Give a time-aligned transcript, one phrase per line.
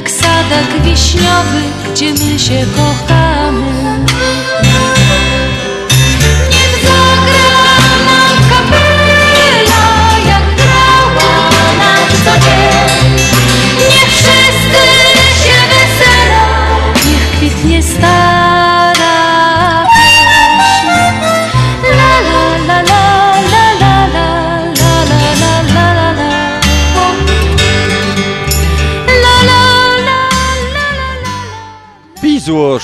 [0.00, 1.62] Jak sadek wiśniowy,
[1.92, 3.79] gdzie my się kochamy.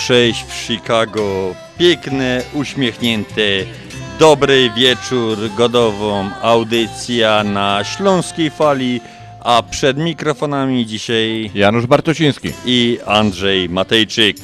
[0.07, 3.43] 6 w Chicago, piękne, uśmiechnięte,
[4.19, 9.01] dobry wieczór, godową audycja na Śląskiej Fali,
[9.45, 12.53] a przed mikrofonami dzisiaj Janusz Bartosiński.
[12.65, 14.37] i Andrzej Matejczyk.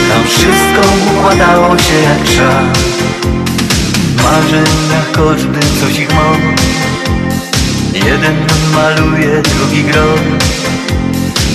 [0.08, 2.62] Tam wszystko układało się jak trzeba
[4.16, 6.32] W marzeniach każdy coś ich ma
[7.94, 8.36] Jeden
[8.74, 10.02] maluje, drugi gra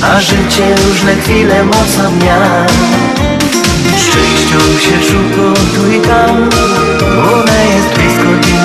[0.02, 2.66] A życie różne chwile mocno dnia.
[3.98, 6.50] Szczęścią się szuka tu i tam.
[7.34, 7.99] One jest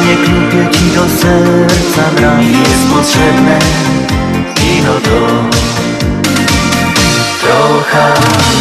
[0.05, 3.59] Panie klupie ci do serca gra jest potrzebne
[4.57, 5.19] wino do
[7.41, 8.13] Trochę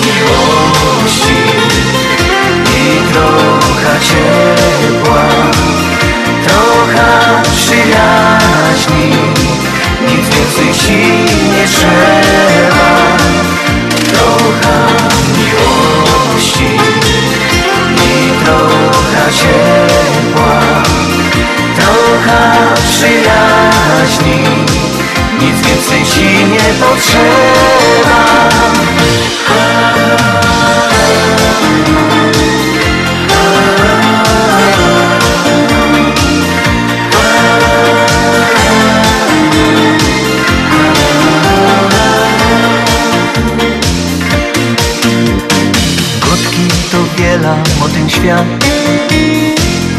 [0.04, 1.40] miłości
[2.76, 5.26] i trochę ciepła.
[6.48, 9.12] Trochę przyjaźni,
[10.08, 11.00] nic więcej ci
[11.52, 12.90] nie trzeba.
[14.14, 14.76] Trochę
[15.38, 16.70] miłości
[17.96, 19.83] i trochę ciepła.
[25.94, 28.50] Trochę ci nie potrzeba.
[46.22, 48.46] Gotki to wiela o ten świat.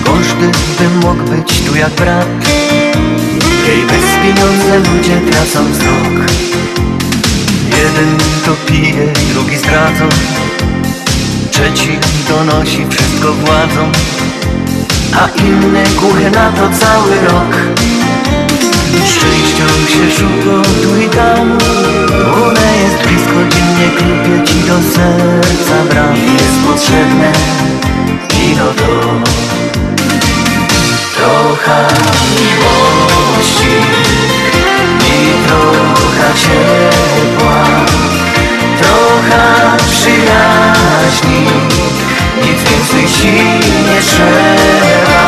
[0.04, 2.26] Każdy by mógł być tu jak brat
[3.66, 6.14] Hej, bez pieniądze ludzie tracą wzrok.
[7.78, 10.08] Jeden to pije, drugi zdradzą.
[11.50, 13.92] Trzeci donosi wszystko władzą.
[15.16, 17.56] A inny głuche na to cały rok.
[19.06, 21.58] Szczęścią się szuka tu i tam
[22.44, 25.84] One jest blisko, dziennie klupie ci do serca.
[25.90, 27.32] Bram Jest potrzebne
[28.44, 29.53] ino to
[31.24, 31.86] Trochę
[32.36, 33.76] miłości
[35.00, 37.64] i trochę ciepła.
[38.78, 41.46] Trochę przyjaźni
[42.42, 43.32] Nic więcej ci
[43.90, 45.24] nie trzeba.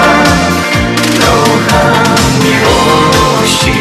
[1.21, 1.83] Trochę
[2.45, 3.73] miłości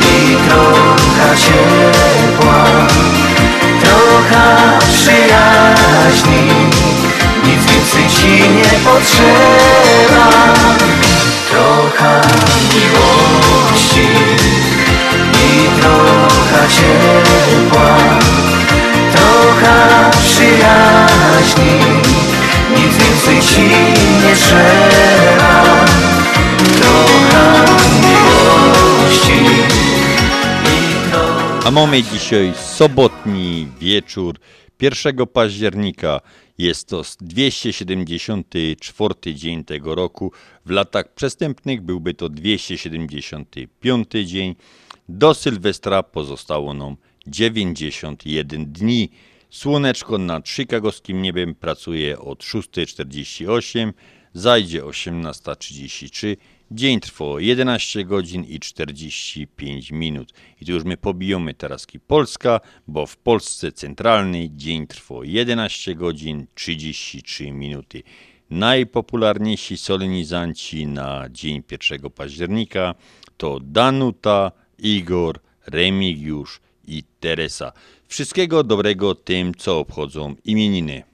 [0.00, 2.64] i trochę ciepła.
[3.80, 6.53] Trochę przyjaźni
[8.08, 10.54] ci nie potrzeba.
[11.50, 12.20] Trochę
[12.74, 14.08] miłości
[15.44, 17.96] i trochę ciepła
[19.12, 21.80] Trochę przyjaźni
[22.76, 23.62] Nic więcej ci
[24.22, 25.64] nie trzeba.
[26.80, 27.64] Trochę
[28.00, 29.40] miłości
[31.66, 34.34] A mamy dzisiaj sobotni wieczór
[34.84, 36.20] 1 października.
[36.58, 40.32] Jest to 274 dzień tego roku.
[40.66, 44.54] W latach przestępnych byłby to 275 dzień.
[45.08, 46.96] Do Sylwestra pozostało nam
[47.26, 49.10] 91 dni.
[49.50, 53.92] Słoneczko nad chicagowskim niebem pracuje od 6.48,
[54.34, 56.36] zajdzie 18.33.
[56.70, 60.32] Dzień trwa 11 godzin i 45 minut.
[60.60, 65.94] I tu już my pobijamy teraz ki Polska, bo w Polsce centralnej dzień trwa 11
[65.94, 68.02] godzin 33 minuty.
[68.50, 72.94] Najpopularniejsi solenizanci na dzień 1 października
[73.36, 77.72] to Danuta, Igor, Remigiusz i Teresa.
[78.08, 81.13] Wszystkiego dobrego tym, co obchodzą imieniny.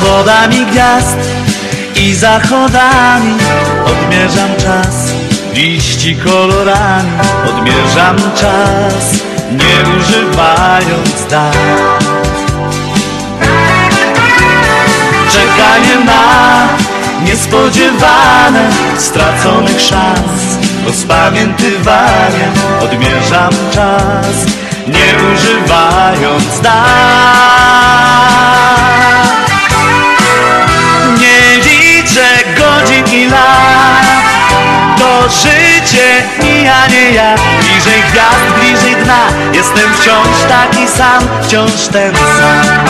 [0.00, 1.16] Wschodami gwiazd
[1.96, 3.34] i zachodami.
[3.86, 5.12] Odmierzam czas
[5.54, 7.10] liści kolorami.
[7.48, 9.04] Odmierzam czas
[9.52, 11.56] nie używając dat
[15.32, 16.68] Czekanie na
[17.24, 22.48] niespodziewane Straconych szans Rozpamiętywanie.
[22.84, 24.36] Odmierzam czas
[24.86, 27.80] nie używając dat
[33.30, 34.20] lat
[34.98, 37.34] To życie mija nie ja.
[37.60, 39.26] Bliżej gwiazd, bliżej dna.
[39.52, 42.86] Jestem wciąż taki sam Wciąż ten sam.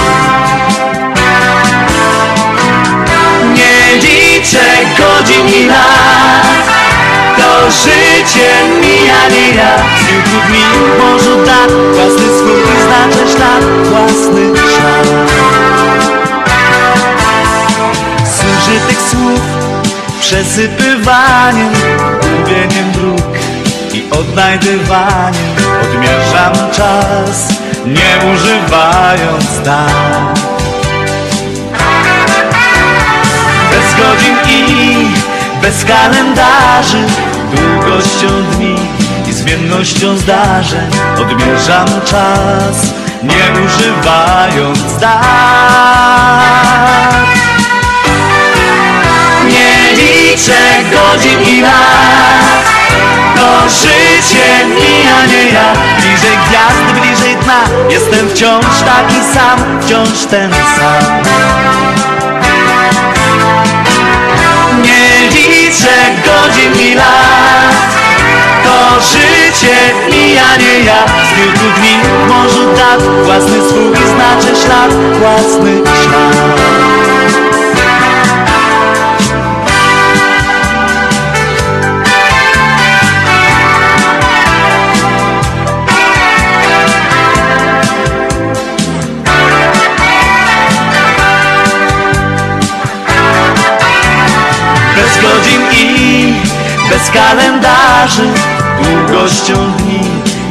[3.55, 4.65] Nie liczę
[4.99, 6.47] godzin i lat.
[7.39, 9.77] To życie mija nie ja.
[10.31, 10.65] Ku dni
[10.99, 15.07] morzu dat Własny swój znaczy ślad Własny ślad.
[18.37, 19.50] Zużytych słów
[20.31, 21.73] Przesypywaniem,
[22.23, 23.31] gubieniem dróg
[23.95, 25.57] i odnajdywaniem.
[25.83, 27.49] Odmierzam czas,
[27.87, 30.41] nie używając dat
[33.71, 35.07] Bez godzin i
[35.63, 37.05] bez kalendarzy
[37.55, 38.77] Długością dni
[39.29, 40.91] i zmiennością zdarzeń.
[41.17, 42.77] Odmierzam czas,
[43.23, 46.51] nie używając dat
[50.41, 52.65] liczę godzin i lat
[53.37, 55.73] To życie mija nie ja.
[55.97, 57.61] Bliżej gwiazd, bliżej dna.
[57.91, 61.23] Jestem wciąż taki sam Wciąż ten sam.
[64.83, 67.77] Nie liczę godzin i lat
[68.65, 69.77] To życie
[70.11, 71.05] mija nie ja.
[71.07, 77.10] Z kilku dni w morzu dat Własny swój znaczy ślad Własny ślad
[98.11, 98.29] twarzy
[98.83, 100.01] Długością dni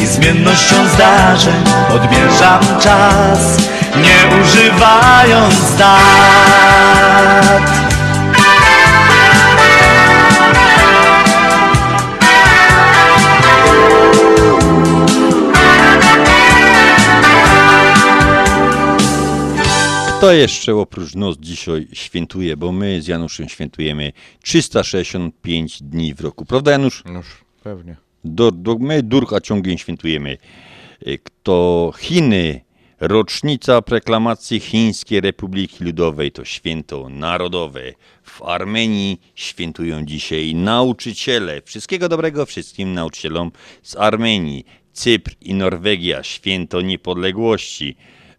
[0.03, 1.63] i zmiennością zdarzeń
[1.95, 3.57] Odmierzam czas,
[3.97, 6.29] nie używając dat
[20.19, 24.11] Kto jeszcze oprócz nas dzisiaj świętuje, bo my z Januszem świętujemy
[24.43, 26.45] 365 dni w roku.
[26.45, 27.03] Prawda Janusz?
[27.05, 27.25] Noż,
[27.63, 27.95] pewnie.
[28.23, 30.37] Do, do, my durcha ciągiem świętujemy.
[31.07, 32.61] Y, Kto Chiny,
[32.99, 37.81] rocznica preklamacji Chińskiej Republiki Ludowej to święto narodowe.
[38.23, 41.61] W Armenii świętują dzisiaj nauczyciele.
[41.61, 43.51] Wszystkiego dobrego wszystkim nauczycielom
[43.83, 44.65] z Armenii.
[44.93, 47.95] Cypr i Norwegia święto niepodległości.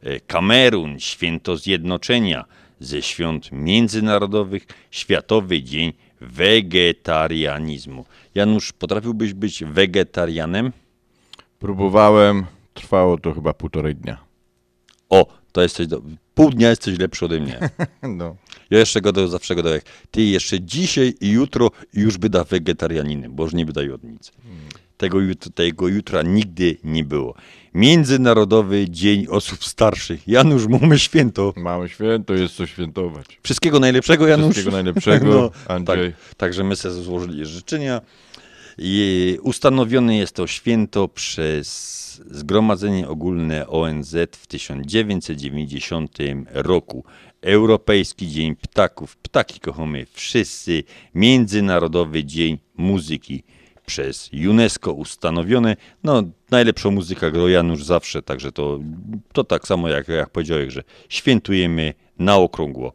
[0.07, 2.45] Y, Kamerun święto zjednoczenia.
[2.81, 8.05] Ze świąt międzynarodowych Światowy Dzień Wegetarianizmu.
[8.35, 10.73] Janusz, potrafiłbyś być wegetarianem?
[11.59, 14.19] Próbowałem, trwało to chyba półtorej dnia.
[15.09, 15.87] O, to jesteś.
[15.87, 16.03] Do...
[16.35, 17.59] Pół dnia jesteś lepszy ode mnie.
[18.03, 18.37] No.
[18.71, 23.35] Ja jeszcze go do, zawsze go jak ty jeszcze dzisiaj i jutro już byda wegetarianinem,
[23.35, 24.33] bo już nie wydaje od nic.
[25.01, 27.35] Tego, jut- tego jutra nigdy nie było.
[27.75, 30.29] Międzynarodowy Dzień Osób Starszych.
[30.29, 31.53] Janusz, mamy święto.
[31.57, 33.27] Mamy święto, jest co świętować.
[33.43, 34.53] Wszystkiego najlepszego, Janusz.
[34.53, 36.13] Wszystkiego najlepszego, Andrzej.
[36.13, 38.01] Tak, także my sobie złożyli życzenia.
[38.79, 46.19] I ustanowione jest to święto przez Zgromadzenie Ogólne ONZ w 1990
[46.51, 47.05] roku.
[47.43, 49.17] Europejski Dzień Ptaków.
[49.17, 50.83] Ptaki kochamy wszyscy.
[51.15, 53.43] Międzynarodowy Dzień Muzyki
[53.91, 55.77] przez UNESCO ustanowione.
[56.05, 58.81] No, najlepsza muzyka grał Janusz zawsze, także to,
[59.33, 62.93] to tak samo jak, jak powiedziałem, że świętujemy na okrągło.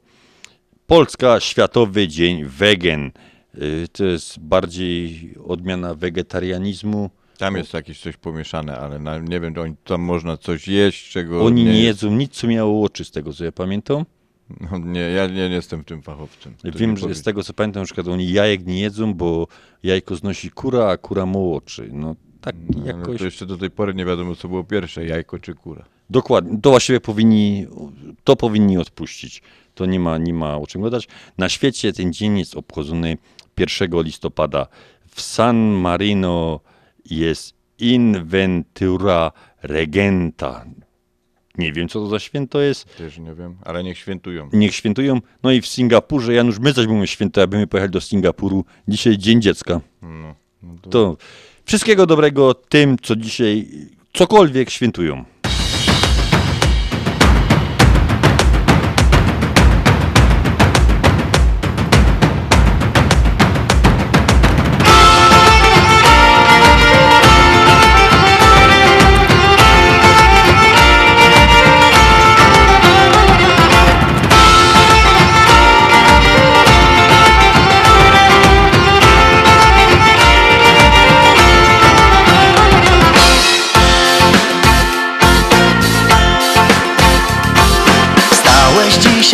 [0.87, 3.11] Polska Światowy Dzień Wegen.
[3.55, 7.09] Y, To jest bardziej odmiana wegetarianizmu.
[7.37, 11.09] Tam jest jakieś coś pomieszane, ale na, nie wiem, czy oni, tam można coś jeść,
[11.11, 11.83] czego Oni nie jest.
[12.03, 14.05] jedzą nic, co miało oczy, z tego co ja pamiętam.
[14.49, 16.53] No, nie, ja nie, nie jestem w tym fachowcem.
[16.63, 19.47] Wiem, że z tego co pamiętam, na przykład oni jajek nie jedzą, bo
[19.83, 21.89] jajko znosi kura, a kura ma oczy.
[21.91, 23.17] No tak No, jakoś...
[23.17, 25.85] to jeszcze do tej pory nie wiadomo, co było pierwsze, jajko czy kura.
[26.09, 27.67] Dokładnie, to właściwie powinni,
[28.23, 29.41] to powinni odpuścić.
[29.75, 31.07] To nie ma, nie ma o czym gadać.
[31.37, 33.17] Na świecie ten dzień jest obchodzony
[33.57, 34.67] 1 listopada.
[35.07, 36.59] W San Marino
[37.05, 39.31] jest Inventura
[39.63, 40.65] Regenta.
[41.57, 42.97] Nie wiem, co to za święto jest.
[42.97, 44.49] Też nie wiem, ale niech świętują.
[44.53, 45.21] Niech świętują.
[45.43, 48.65] No i w Singapurze, Janusz, my też mamy święto, abyśmy pojechali do Singapuru.
[48.87, 49.81] Dzisiaj Dzień Dziecka.
[50.01, 50.89] No, no to...
[50.89, 51.17] To
[51.65, 53.67] wszystkiego dobrego tym, co dzisiaj
[54.13, 55.25] cokolwiek świętują.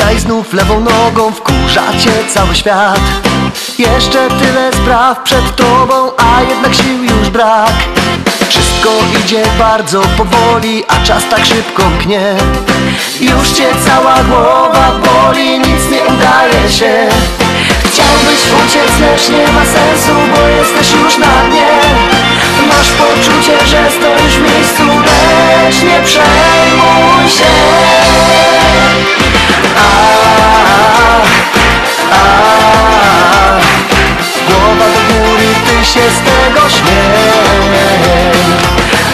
[0.02, 3.00] Dzisiaj znów lewą nogą, wkurza cię cały świat.
[3.78, 7.74] Jeszcze tyle spraw przed tobą, a jednak sił już brak.
[8.50, 8.90] Wszystko
[9.24, 12.36] idzie bardzo powoli, a czas tak szybko mknie
[13.20, 17.10] Już cię cała głowa boli, nic nie udaje się.
[17.86, 21.68] Chciałbyś uciec, lecz nie ma sensu, bo jesteś już na dnie
[22.68, 27.46] Masz poczucie, że stoisz w miejscu, lecz nie przejmuj się.
[29.78, 31.28] Ach,
[32.12, 32.42] ach,
[34.48, 37.72] Głowa do góry, ty się z tego śmiej.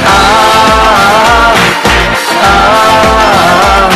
[0.06, 1.58] Ach,
[2.44, 3.92] ach,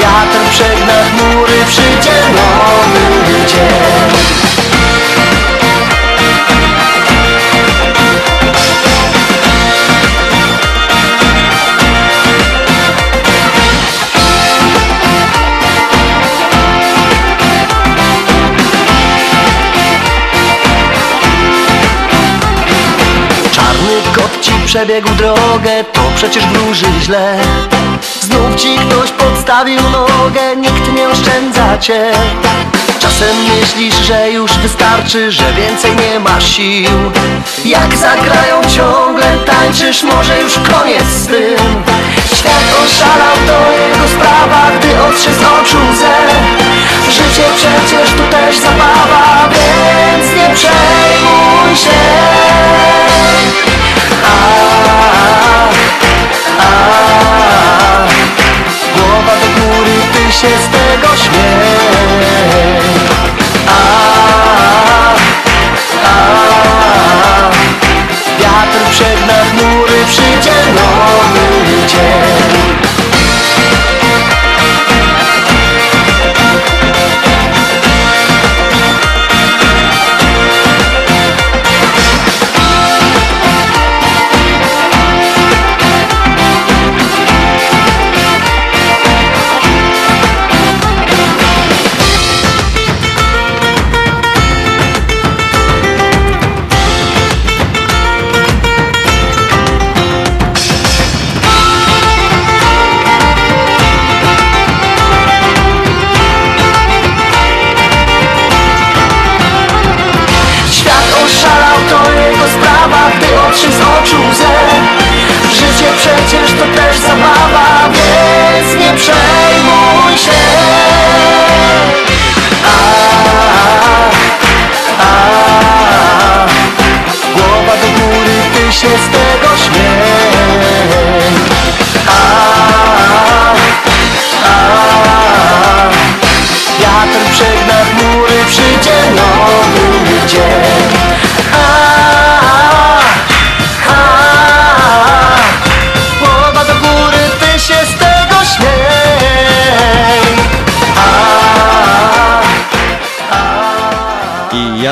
[0.00, 3.38] Wiatr przegna chmury, przyjdzie nowy
[24.78, 27.38] przebiegł drogę, to przecież wróży źle.
[28.20, 32.10] Znów ci ktoś podstawił nogę, nikt nie oszczędza cię.
[32.98, 36.90] Czasem myślisz, że już wystarczy, że więcej nie masz sił.
[37.64, 41.84] Jak zagrają ciągle, tańczysz, może już koniec z tym.
[42.34, 46.16] Świat oszalał, to jego sprawa, gdy otrze z oczu łzę.
[47.10, 52.28] Życie przecież tu też zabawa, więc nie przejmuj się
[56.60, 56.68] a,
[58.96, 62.78] Głowa do góry, ty się z tego śmiej.
[63.68, 63.70] A,
[66.04, 67.50] a,
[68.38, 72.87] Wiatr przegnał chmury, przyjdzie nowy dzień.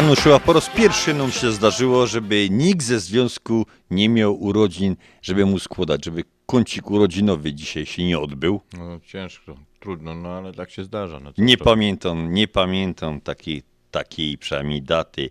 [0.06, 4.42] I Januszu, a po raz pierwszy nam się zdarzyło, żeby nikt ze związku nie miał
[4.42, 8.60] urodzin, żeby mu składać, żeby kącik urodzinowy dzisiaj się nie odbył.
[8.78, 11.20] No ciężko, trudno, no ale tak się zdarza.
[11.20, 15.30] No, Nie to- pamiętam, nie pamiętam takiej, takiej przynajmniej daty.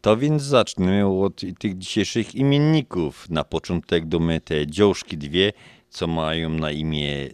[0.00, 3.30] To więc zacznę od tych dzisiejszych imienników.
[3.30, 5.52] Na początek domy te dziążki dwie,
[5.90, 7.28] co mają na imię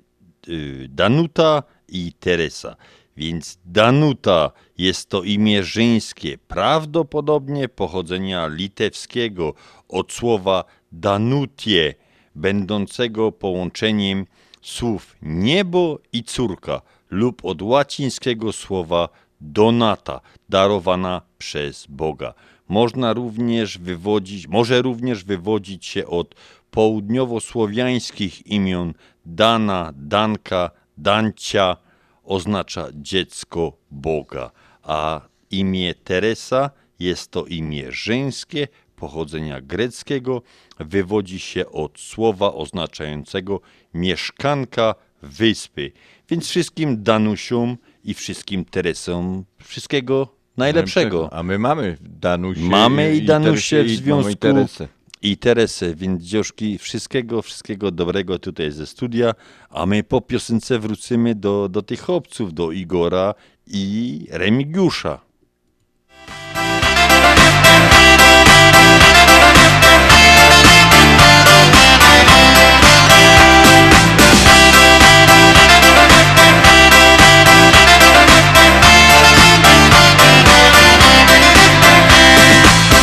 [0.49, 2.77] y, Danuta i Teresa.
[3.17, 9.55] Więc Danuta jest to imię żeńskie, prawdopodobnie pochodzenia litewskiego
[9.89, 11.95] od słowa Danutie,
[12.35, 14.27] będącego połączeniem
[14.63, 19.09] słów niebo i córka lub od łacińskiego słowa
[19.41, 22.35] donata, darowana przez Boga.
[22.69, 26.35] Można również wywodzić, może również wywodzić się od
[26.71, 28.95] południowosłowiańskich imion
[29.27, 31.77] Dana, Danka, Dancia,
[32.25, 34.51] oznacza dziecko Boga,
[34.89, 35.21] a
[35.51, 40.43] imię Teresa jest to imię żeńskie pochodzenia greckiego,
[40.79, 43.61] wywodzi się od słowa oznaczającego
[43.95, 45.93] mieszkanka wyspy.
[46.29, 51.33] Więc wszystkim Danusiom i wszystkim Teresom wszystkiego najlepszego.
[51.33, 54.89] A my mamy Danusię Mamy i Danusię w związku i Teresę.
[55.23, 59.35] i Teresę, więc dziążki, wszystkiego, wszystkiego dobrego tutaj ze studia,
[59.71, 63.35] a my po piosence wrócimy do, do tych chłopców, do Igora
[63.71, 65.19] i Remigiusza.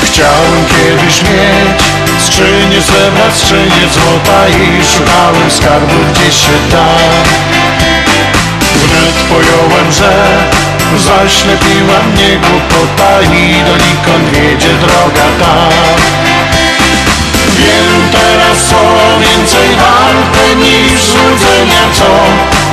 [0.04, 1.84] Chciałem kiedyś mieć
[2.20, 7.55] skrzynię srebra, skrzynię złota i szukałem skarbu gdzieś się.
[9.06, 10.12] Wnet pojąłem, że
[10.98, 15.70] zaślepiła mnie głupota i donikąd wiedzie droga ta.
[17.58, 18.76] Wiem teraz co
[19.20, 22.10] więcej warte niż złudzenia, co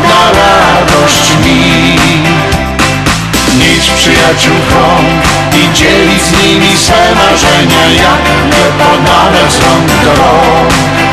[0.09, 1.99] da radość mi.
[3.59, 5.23] Mieć przyjaciół krąg
[5.55, 11.12] i dzielić z nimi swe marzenia Jak wypadane z rąk do rąk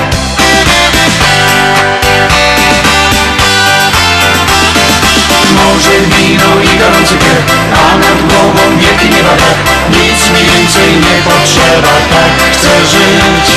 [6.50, 9.58] wino i gorący piech A nad głową wielki niebawek
[9.90, 13.48] Nic mi więcej nie potrzeba Tak chcę żyć.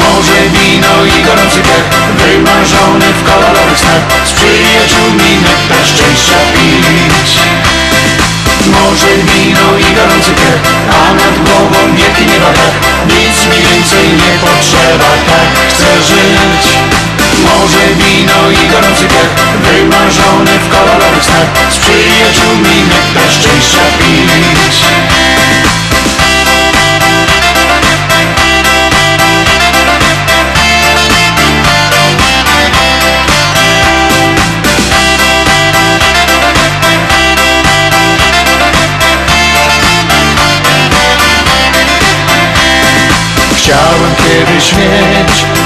[0.00, 1.86] Może wino i gorący piech
[2.18, 4.04] Wymarzony w kolorowych snach.
[4.28, 7.30] Z przyjaciółmi nektar szczęścia pić.
[8.66, 10.60] Może wino i gorący piech,
[10.98, 12.74] a nad głową wielki niebawek
[13.06, 17.19] Nic mi więcej nie potrzeba, tak chcę żyć
[17.58, 19.34] Może wino i gorący piech,
[19.64, 24.84] wymarzony w kolorowych snach Z przyjaciółmi nektar szczęścia pić.
[43.56, 45.59] Chciałem kiedyś mieć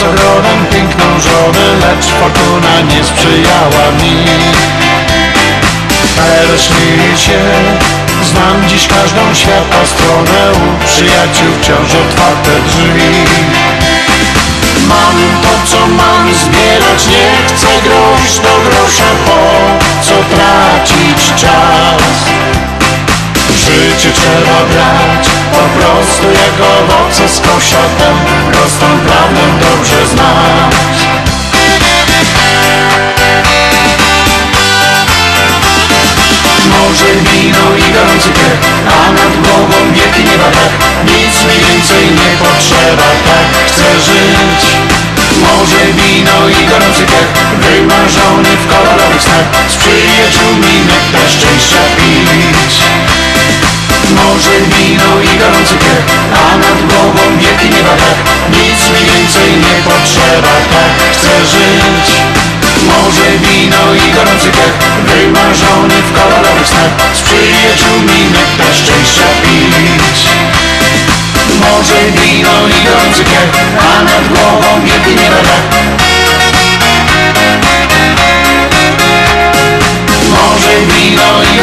[0.00, 4.24] z ogrodem, piękną żonę Lecz fortuna nie sprzyjała mi.
[6.16, 6.62] Teraz
[7.20, 7.40] się
[8.22, 13.10] Znam dziś każdą świata stronę U przyjaciół wciąż otwarte drzwi.
[14.88, 19.40] Mam to co mam zbierać Nie chcę grosz do grosza Po
[20.02, 22.49] co tracić czas
[23.70, 25.24] Życie trzeba brać.
[25.52, 28.08] Po prostu jak owoce z kosza Tę
[28.52, 30.96] prostą prawdę dobrze znać.
[36.72, 38.60] Może wino i gorący piech
[38.98, 40.72] A nad głową wielki nieba tak.
[41.04, 44.62] Nic mi więcej nie potrzeba Tak chcę żyć.
[45.46, 47.30] Może wino i gorący piech
[47.60, 49.46] Wymarzony w kolorowych snach.
[49.68, 53.19] Z przyjaciółmi nektar szczęścia pić
[54.20, 56.04] Może wino i gorący piech
[56.42, 58.16] A nad głową wielki nieba tak.
[58.50, 62.06] Nic mi więcej nie potrzeba Tak chcę żyć.
[62.90, 64.74] Może wino i gorący piech
[65.08, 70.18] Wymarzony w kolorowych snach Z przyjaciółmi nektar szczęścia pić.
[71.60, 73.50] Może wino i gorący piech
[73.90, 76.19] A nad głową wielki nieba tak
[80.86, 81.60] wino i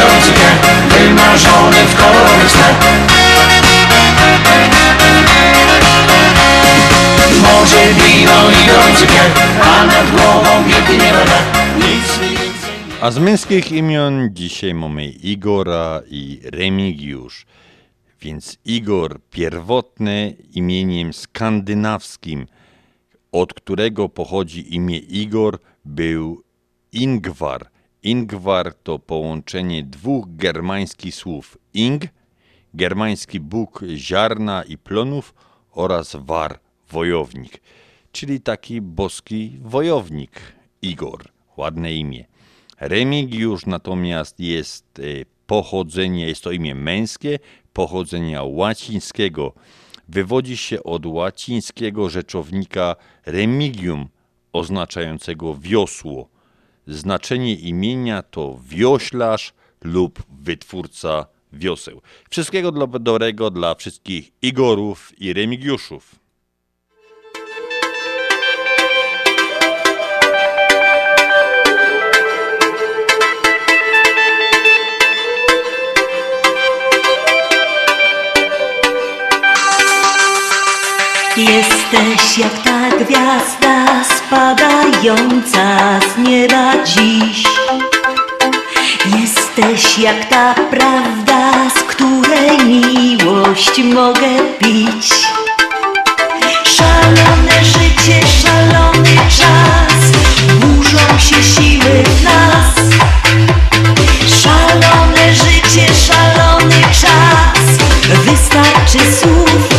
[0.90, 1.96] Wymarzony w
[7.42, 8.68] Może wino i
[9.62, 10.64] A nad głową
[13.02, 17.46] A z męskich imion dzisiaj mamy Igora i Remigiusz.
[18.22, 22.48] Więc Igor pierwotne imieniem skandynawskim,
[23.32, 26.44] od którego pochodzi imię Igor, był
[26.92, 27.77] Ingvar.
[28.04, 31.58] Ingvar to połączenie dwóch germańskich słów.
[31.74, 32.04] Ing,
[32.74, 35.34] germański bóg ziarna i plonów
[35.72, 37.62] oraz war, wojownik.
[38.12, 40.32] Czyli taki boski wojownik
[40.82, 41.30] Igor.
[41.58, 42.26] Ładne imię.
[42.80, 45.04] Remigiusz natomiast jest e,
[45.48, 47.40] pochodzenie, jest to imię męskie,
[47.74, 49.54] pochodzenia łacińskiego.
[50.10, 54.10] Wywodzi się od łacińskiego rzeczownika remigium,
[54.54, 56.30] oznaczającego wiosło.
[56.88, 62.02] Znaczenie imienia to wioślarz lub wytwórca wioseł.
[62.30, 66.16] Wszystkiego dobrego dla wszystkich Igorów i Remigiuszów.
[81.38, 87.44] Jesteś jak ta gwiazda spadająca z nieba dziś.
[89.22, 94.28] Jesteś jak ta prawda, z której miłość mogę
[94.60, 95.14] pić.
[96.64, 100.12] Szalone życie, szalony czas,
[100.60, 102.76] burzą się siły w nas.
[104.42, 107.60] Szalone życie, szalony czas,
[108.26, 109.77] wystarczy słów.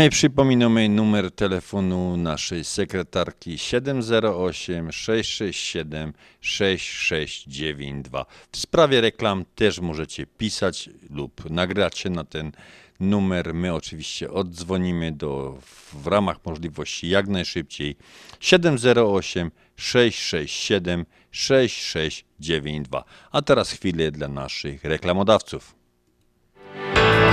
[0.00, 8.26] A my przypominamy numer telefonu naszej sekretarki 708 667 6692.
[8.52, 12.52] W sprawie reklam też możecie pisać lub nagrać się na ten
[13.00, 13.54] numer.
[13.54, 15.58] My oczywiście oddzwonimy do,
[15.92, 17.96] w ramach możliwości jak najszybciej
[18.40, 23.04] 708 667 6692.
[23.32, 25.74] A teraz chwilę dla naszych reklamodawców.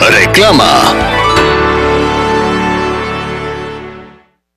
[0.01, 0.93] Reklama.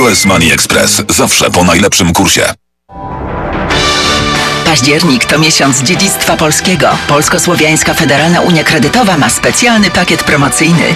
[0.00, 2.54] US Money Express zawsze po najlepszym kursie.
[4.64, 6.88] Październik to miesiąc dziedzictwa polskiego.
[7.08, 10.94] Polsko-Słowiańska Federalna Unia Kredytowa ma specjalny pakiet promocyjny.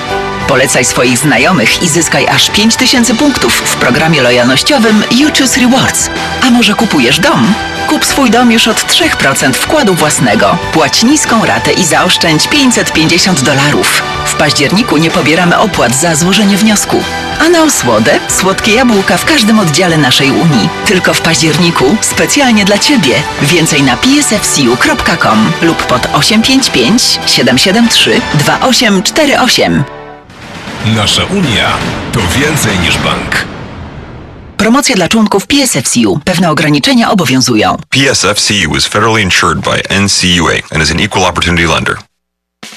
[0.49, 6.11] Polecaj swoich znajomych i zyskaj aż 5000 punktów w programie lojalnościowym You Choose Rewards.
[6.43, 7.55] A może kupujesz dom?
[7.89, 10.59] Kup swój dom już od 3% wkładu własnego.
[10.73, 14.03] Płać niską ratę i zaoszczędź 550 dolarów.
[14.27, 17.03] W październiku nie pobieramy opłat za złożenie wniosku.
[17.41, 20.69] A na osłodę słodkie jabłka w każdym oddziale naszej Unii.
[20.87, 23.15] Tylko w październiku specjalnie dla Ciebie.
[23.43, 29.98] Więcej na psfcu.com lub pod 855 773 2848.
[30.87, 31.73] Nasza Unia
[32.13, 33.45] to więcej niż bank.
[34.57, 36.21] Promocja dla członków PSFCU.
[36.25, 37.77] Pewne ograniczenia obowiązują.
[37.91, 42.08] PSFCU is federally insured by NCUA and is an equal opportunity lender.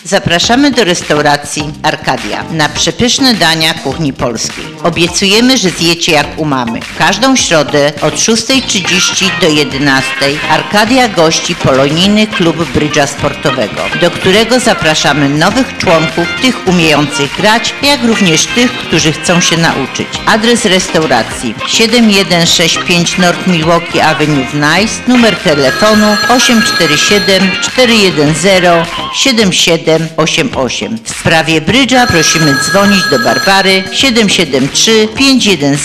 [0.05, 4.65] Zapraszamy do restauracji Arkadia na przepyszne dania kuchni polskiej.
[4.83, 6.79] Obiecujemy, że zjecie jak u mamy.
[6.97, 10.01] Każdą środę od 6.30 do 11.00
[10.49, 18.03] Arkadia gości polonijny klub brydża sportowego, do którego zapraszamy nowych członków, tych umiejących grać, jak
[18.03, 20.07] również tych, którzy chcą się nauczyć.
[20.25, 30.97] Adres restauracji 7165 North Milwaukee Avenue w Nice, numer telefonu 847 410 77 788.
[31.03, 35.79] W sprawie brydża prosimy dzwonić do Barbary 773 510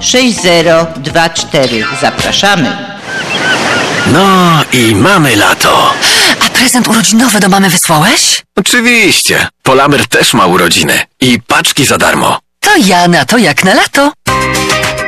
[0.00, 1.84] 6024.
[2.00, 2.76] Zapraszamy.
[4.12, 5.94] No i mamy lato.
[6.46, 8.42] A prezent urodzinowy do mamy wysłałeś?
[8.56, 9.48] Oczywiście.
[9.62, 11.00] Polamer też ma urodziny.
[11.20, 12.38] I paczki za darmo.
[12.60, 14.12] To ja na to jak na lato.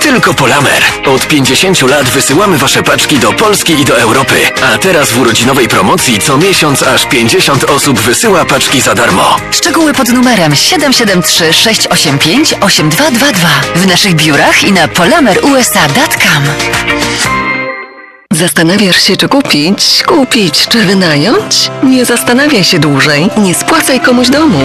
[0.05, 0.83] Tylko Polamer.
[1.07, 4.35] Od 50 lat wysyłamy Wasze paczki do Polski i do Europy.
[4.63, 9.37] A teraz w urodzinowej promocji co miesiąc aż 50 osób wysyła paczki za darmo.
[9.51, 16.43] Szczegóły pod numerem 773 685 8222 w naszych biurach i na polamerusa.com.
[18.31, 21.71] Zastanawiasz się, czy kupić, kupić, czy wynająć?
[21.83, 23.31] Nie zastanawiaj się dłużej.
[23.37, 24.59] Nie spłacaj komuś domu.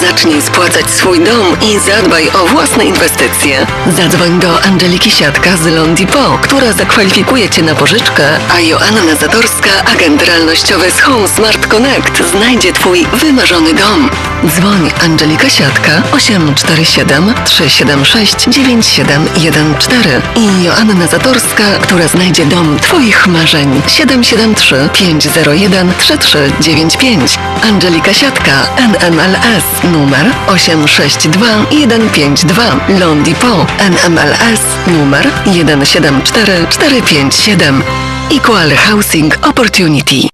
[0.00, 3.66] Zacznij spłacać swój dom i zadbaj o własne inwestycje.
[3.96, 10.22] Zadzwoń do Angeliki Siatka z Londipo, która zakwalifikuje Cię na pożyczkę, a Joanna Zatorska, agent
[10.22, 14.10] realnościowy z Home Smart Connect, znajdzie Twój wymarzony dom.
[14.46, 23.82] Dzwoń Angelika Siatka 847 376 9714 i Joanna Zatorska, która znajdzie dom Twoich marzeń.
[23.86, 37.82] 773 501 3395 Angelika Siatka NMLS numer 862 152 Londipo NMLS numer 174457
[38.30, 40.28] Equal Housing Opportunity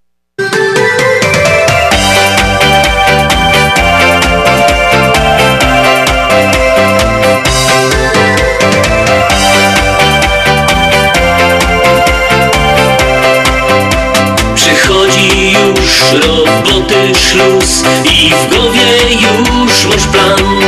[16.12, 20.61] roboty szluz i w głowie już masz plan.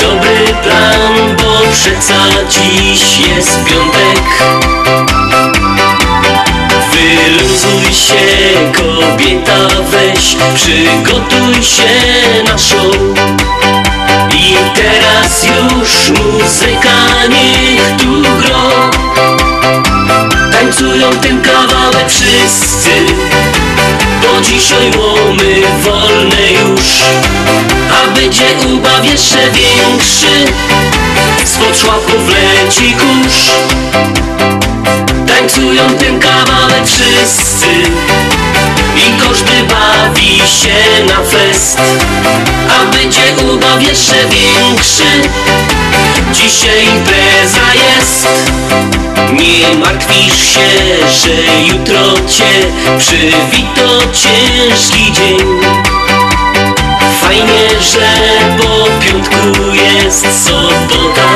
[0.00, 2.14] Dobry plan, bo przeca
[2.50, 4.24] dziś jest piątek.
[6.92, 8.24] Wyluzuj się
[8.72, 9.58] kobieta
[9.90, 11.92] weź Przygotuj się
[12.44, 12.96] na show.
[14.34, 18.90] I teraz już muzyka niech tu gro
[20.74, 22.90] Tańcują ten kawałek wszyscy.
[24.22, 26.82] Bo dzisiaj łomy wolne już
[27.92, 30.52] A będzie ubaw jeszcze większy.
[31.44, 33.50] Spod szłapów leci kurz.
[35.26, 37.66] Tańcują ten kawałek wszyscy
[39.08, 41.78] I każdy bawi się na fest
[42.70, 45.28] A będzie ubaw jeszcze większy.
[46.32, 48.28] Dzisiaj impreza jest.
[49.32, 50.68] Nie martwisz się,
[51.08, 52.66] że jutro cię
[52.98, 55.38] przywito ciężki dzień.
[57.20, 58.08] Fajnie, że
[58.58, 61.28] po piątku jest sobota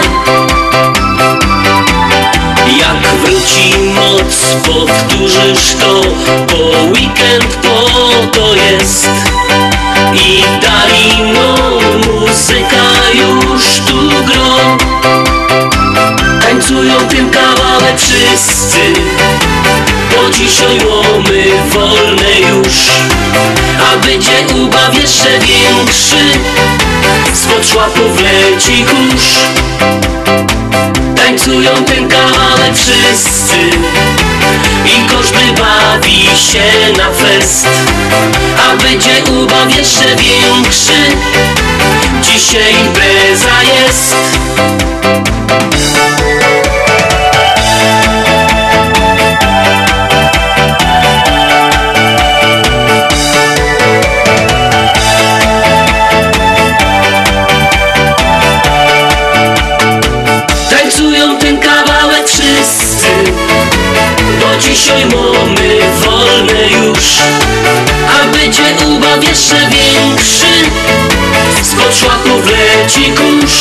[2.89, 6.03] jak wróci moc, powtórzysz to
[6.47, 7.89] Bo weekend po
[8.33, 9.09] to jest.
[10.15, 11.55] I dali no
[12.13, 14.77] muzyka już tu gro.
[16.43, 18.93] Tańcują ten kawałek wszyscy.
[20.17, 22.75] Bo dzisiaj łomy wolne już.
[23.81, 26.39] A będzie ubaw jeszcze większy.
[27.35, 29.25] Spod szłapów leci kurz
[31.29, 33.71] Tańcują ten kawałek wszyscy.
[34.87, 37.67] I każdy bawi się na fest.
[38.59, 41.17] A będzie ubaw jeszcze większy.
[42.23, 44.17] Dzisiaj impreza jest
[64.61, 67.05] dzisiaj mamy wolne już.
[68.15, 70.71] A będzie ubaw jeszcze większy
[71.63, 73.53] Spod szłaków leci kurz.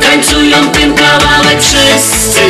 [0.00, 2.40] Tańcują ten kawałek wszyscy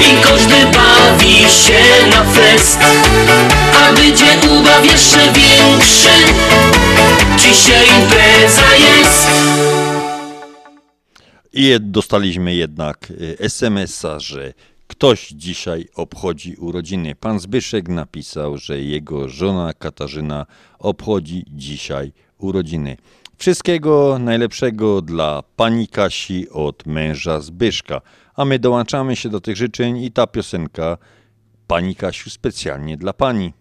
[0.00, 2.78] I każdy bawi się na fest.
[3.80, 6.08] A będzie ubaw jeszcze większy
[7.38, 9.28] Dzisiaj impreza jest.
[11.52, 14.52] I dostaliśmy jednak y, SMS-a, że
[14.86, 17.14] ktoś dzisiaj obchodzi urodziny.
[17.14, 20.46] Pan Zbyszek napisał, że jego żona Katarzyna
[20.78, 22.96] obchodzi dzisiaj urodziny.
[23.38, 28.00] Wszystkiego najlepszego dla pani Kasi od męża Zbyszka.
[28.34, 30.98] A my dołączamy się do tych życzeń i ta piosenka
[31.66, 33.52] pani Kasiu specjalnie dla pani.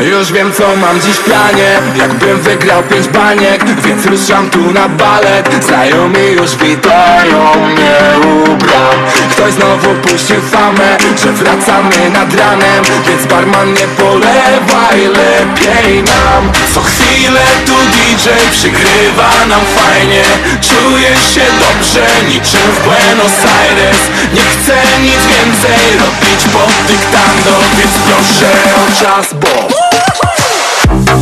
[0.00, 1.78] Już wiem co mam dziś w planie.
[1.96, 5.64] Jakbym wygrał pięć baniek Więc ruszam tu na balet.
[5.64, 7.98] Znajomi już witają mnie
[8.28, 12.84] u bram Ktoś znowu puścił famę Że wracamy nad ranem?
[13.08, 16.52] Więc barman nie polewaj Lepiej nam.
[16.74, 20.22] Co chwilę tu DJ przygrywa nam fajnie.
[20.60, 24.00] Czuję się dobrze niczym w Buenos Aires.
[24.34, 29.99] Nie chcę nic więcej robić pod dyktando Więc proszę o czas, bo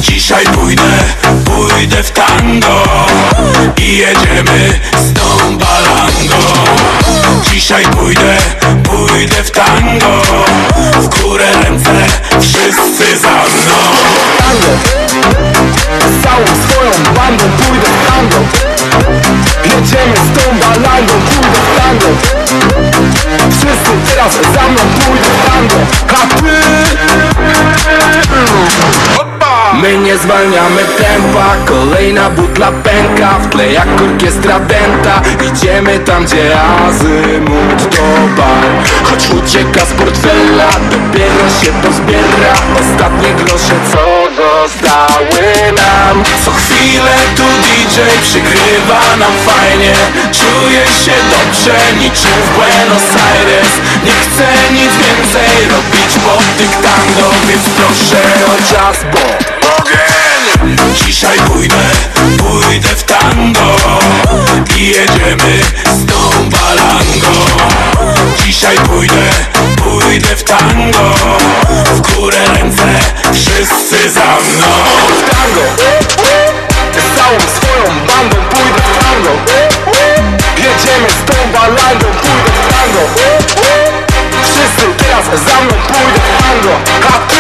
[0.01, 0.99] Dzisiaj pójdę,
[1.45, 2.85] pójdę w tango
[3.77, 6.39] I jedziemy z tą balangą.
[7.51, 8.37] Dzisiaj pójdę,
[8.83, 10.23] pójdę w tango
[11.01, 12.07] W górę ręce,
[12.41, 13.79] wszyscy za mną.
[14.39, 14.73] Tango.
[16.01, 18.39] Z całą swoją bandą pójdę w tango.
[19.65, 22.09] Jedziemy z tą balangą, pójdę w tango.
[23.51, 25.79] Wszyscy teraz za mną pójdę w tango.
[29.21, 29.38] A
[29.83, 31.55] My nie zwalniamy tempa.
[31.67, 35.23] Kolejna butla pęka W tle jak orkiestra denta
[35.53, 38.03] Idziemy tam gdzie azymut to
[38.37, 38.65] bar.
[39.03, 46.25] Choć ucieka z portfela Dopiero się to zbiera Ostatnie grosze co zostały nam.
[46.45, 49.95] Co chwilę tu DJ przygrywa nam fajnie.
[50.39, 53.73] Czuję się dobrze niczym w Buenos Aires.
[54.05, 59.78] Nie chcę nic więcej robić pod dyktando Więc proszę o czas, bo
[61.07, 61.85] Dzisiaj pójdę,
[62.39, 63.77] pójdę w tango
[64.77, 67.33] I jedziemy z tą balangą.
[68.45, 69.29] Dzisiaj pójdę,
[69.85, 71.15] pójdę w tango
[71.95, 72.99] W górę ręce,
[73.33, 74.67] wszyscy za mną.
[75.19, 75.63] W tango.
[76.93, 79.31] Z całą swoją bandą pójdę w tango.
[80.57, 83.03] Jedziemy z tą balangą, pójdę w tango.
[84.43, 86.75] Wszyscy teraz za mną pójdę w tango.
[87.09, 87.39] A ty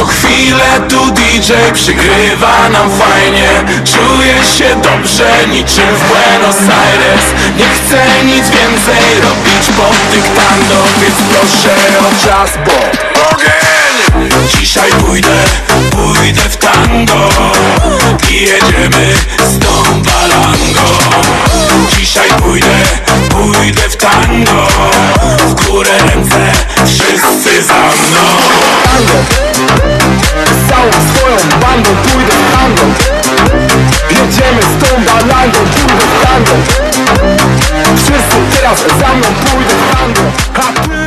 [0.00, 3.48] co chwilę tu DJ przygrywa nam fajnie.
[3.84, 7.24] Czuję się dobrze niczym w Buenos Aires.
[7.56, 13.09] Nie chcę nic więcej robić pod dyktando Więc proszę o czas, bo
[13.40, 14.30] ogień.
[14.58, 15.44] Dzisiaj pójdę,
[15.90, 17.28] pójdę w tango
[18.30, 20.90] I jedziemy z tą balangą.
[21.98, 22.76] Dzisiaj pójdę,
[23.30, 24.66] pójdę w tango
[25.38, 26.52] W górę ręce,
[26.86, 28.26] wszyscy za mną.
[28.84, 29.18] Tango.
[30.46, 32.86] Z całą swoją bandą pójdę w tango.
[34.10, 36.52] Jedziemy z tą balangą, pójdę w tango.
[37.96, 40.99] Wszyscy teraz za mną pójdę w tango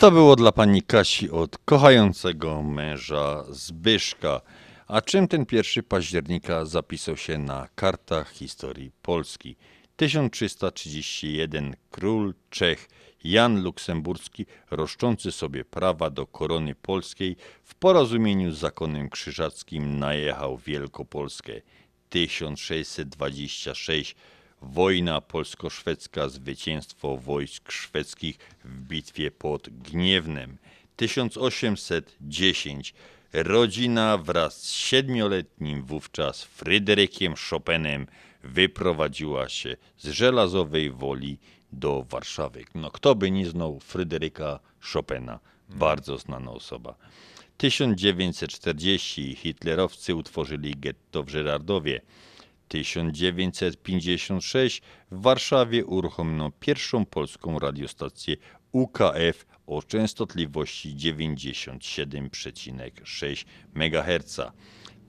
[0.00, 4.40] To było dla pani Kasi od kochającego męża Zbyszka.
[4.86, 9.56] A czym ten 1 października zapisał się na kartach historii Polski?
[9.96, 12.88] 1331 król Czech
[13.24, 21.52] Jan Luksemburski, roszczący sobie prawa do korony polskiej, w porozumieniu z zakonem krzyżackim najechał Wielkopolskę.
[22.10, 24.16] 1626
[24.62, 30.58] Wojna polsko-szwedzka, zwycięstwo wojsk szwedzkich w bitwie pod Gniewnem.
[30.96, 32.94] 1810
[33.32, 38.06] rodzina wraz z siedmioletnim wówczas Fryderykiem Chopinem
[38.42, 41.38] wyprowadziła się z żelazowej woli
[41.72, 42.64] do Warszawy.
[42.74, 44.60] No kto by nie znał Fryderyka
[44.92, 45.40] Chopina?
[45.68, 46.94] Bardzo znana osoba.
[47.56, 52.00] 1940 hitlerowcy utworzyli getto w Żerardowie.
[52.68, 58.36] 1956 w Warszawie uruchomiono pierwszą polską radiostację
[58.72, 63.44] UKF o częstotliwości 97,6
[63.74, 64.40] MHz.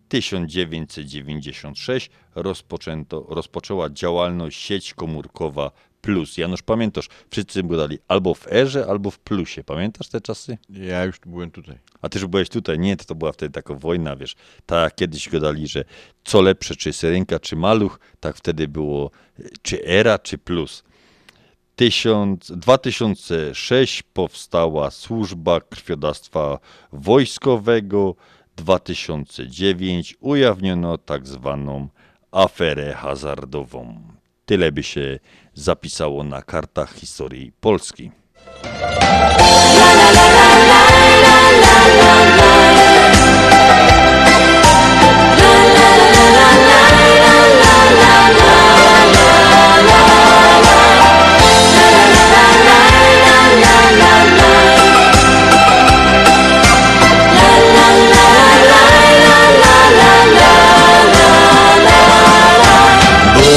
[0.08, 6.38] 1996 rozpoczęto, rozpoczęła działalność sieć komórkowa Plus.
[6.38, 9.64] Janusz, pamiętasz, wszyscy gadali albo w Erze, albo w Plusie.
[9.64, 10.58] Pamiętasz te czasy?
[10.70, 11.78] Ja już byłem tutaj.
[12.02, 12.78] A ty już byłeś tutaj?
[12.78, 14.36] Nie, to, to była wtedy taka wojna, wiesz.
[14.66, 15.84] Tak kiedyś gadali, że
[16.24, 19.10] co lepsze, czy Syrenka, czy Maluch, tak wtedy było
[19.62, 20.84] czy Era, czy Plus.
[21.78, 26.58] 1000, 2006 powstała służba krwiodawstwa
[26.92, 28.14] wojskowego.
[28.56, 31.88] 2009 ujawniono tak zwaną
[32.32, 34.02] aferę hazardową.
[34.46, 35.18] Tyle by się
[35.54, 38.10] zapisało na kartach historii Polski.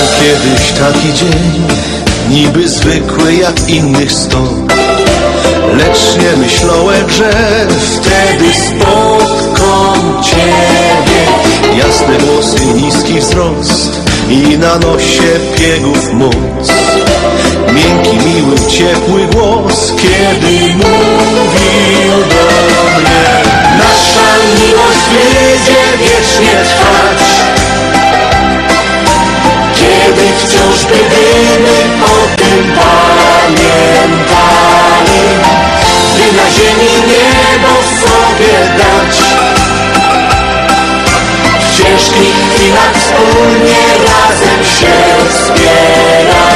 [0.02, 1.68] Był kiedyś taki dzień,
[2.30, 4.42] niby zwykły jak innych sto.
[5.78, 7.32] Lecz nie myślałem, że
[7.78, 11.22] wtedy spotkam Ciebie.
[11.78, 16.68] Jasne włosy, niski wzrost i na nosie piegów moc.
[17.74, 22.46] Miękki, miły, ciepły głos, kiedy mówił do
[23.00, 23.44] mnie.
[23.78, 27.31] Nasza miłość będzie wiecznie trwać.
[30.72, 33.62] Wciąż będziemy o tym pamiętali.
[36.16, 39.16] By na ziemi niebo sobie dać.
[41.60, 44.96] W ciężkich chwilach wspólnie razem się
[45.30, 46.51] wspierali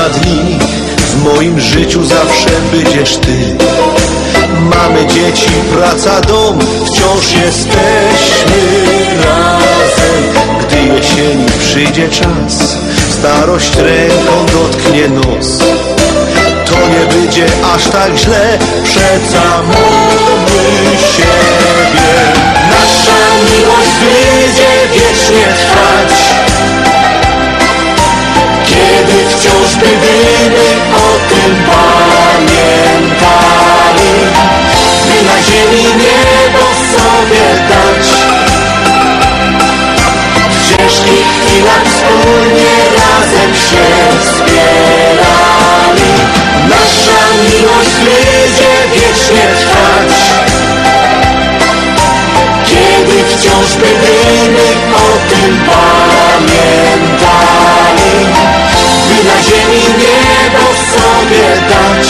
[0.00, 0.58] dni
[0.98, 3.56] W moim życiu zawsze będziesz ty.
[4.60, 8.62] Mamy dzieci, praca, dom Wciąż jesteśmy
[9.16, 10.22] razem.
[10.60, 12.76] Gdy jesieni przyjdzie czas
[13.10, 15.58] Starość ręką dotknie nos.
[16.66, 22.12] To nie będzie aż tak źle Przeca mamy siebie.
[22.70, 26.12] Nasza miłość będzie wiecznie trwać
[29.42, 32.54] wciąż byśmy o tym pamiętali,
[35.06, 38.06] by na ziemi niebo sobie dać.
[40.50, 43.86] W ciężkich chwilach wspólnie razem się
[44.20, 46.12] wspierali,
[46.68, 50.12] nasza miłość będzie wiecznie trwać.
[52.64, 56.91] Kiedy wciąż byśmy o tym pamiętali,
[59.52, 62.08] ziemi niebo sobie dać.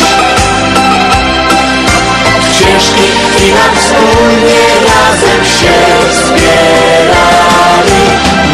[2.42, 5.74] W ciężkich chwilach wspólnie razem się
[6.10, 8.02] wspierali.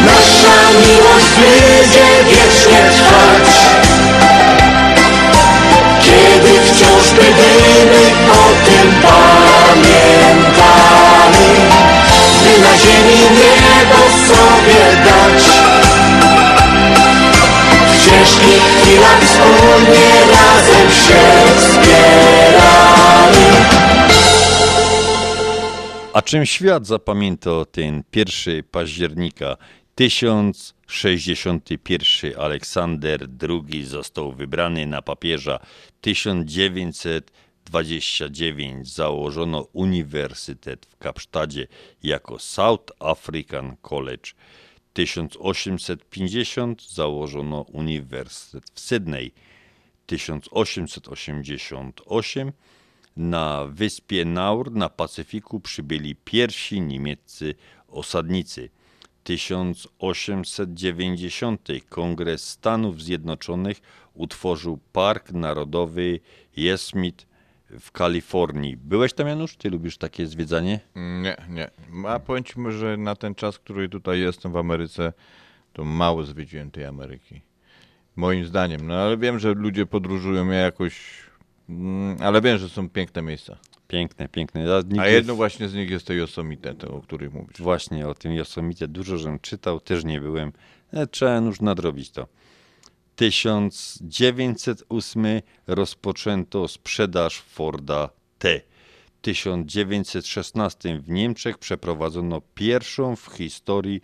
[0.07, 2.88] Nasza miłość będzie wiecznie
[26.19, 29.57] A czym świat zapamiętał ten 1 października?
[29.95, 35.59] 1061 Aleksander II został wybrany na papieża.
[36.01, 41.67] 1929 założono uniwersytet w Kapsztadzie
[42.03, 44.31] jako South African College.
[44.93, 49.33] 1850 założono uniwersytet w Sydney.
[50.07, 52.53] 1888
[53.19, 57.55] na wyspie Naur na Pacyfiku przybyli pierwsi niemieccy
[57.89, 58.71] osadnicy.
[59.25, 63.81] 1890 Kongres Stanów Zjednoczonych
[64.15, 66.21] utworzył Park Narodowy
[66.57, 67.25] Yosemite
[67.81, 68.77] w Kalifornii.
[68.77, 69.57] Byłeś tam, Janusz?
[69.57, 70.81] Ty lubisz takie zwiedzanie?
[70.97, 71.71] Nie, nie.
[72.09, 75.13] A powiem ci, że na ten czas, który tutaj jestem w Ameryce,
[75.73, 77.41] to mało zwiedziłem tej Ameryki.
[78.17, 78.87] Moim zdaniem.
[78.87, 81.28] No ale wiem, że ludzie podróżują ja jakoś.
[81.69, 83.59] Mm, Ale wiem, że są piękne miejsca.
[83.89, 84.61] Piękne, piękne.
[84.61, 87.59] Ja A jedno właśnie z nich jest to Yosemite, to, o których mówisz.
[87.59, 90.53] Właśnie o tym Yosemite dużo żem czytał, też nie byłem.
[90.93, 92.27] E, Trzeba już nadrobić to.
[93.17, 95.27] 1908
[95.67, 98.61] rozpoczęto sprzedaż Forda T.
[99.19, 104.01] W 1916 w Niemczech przeprowadzono pierwszą w historii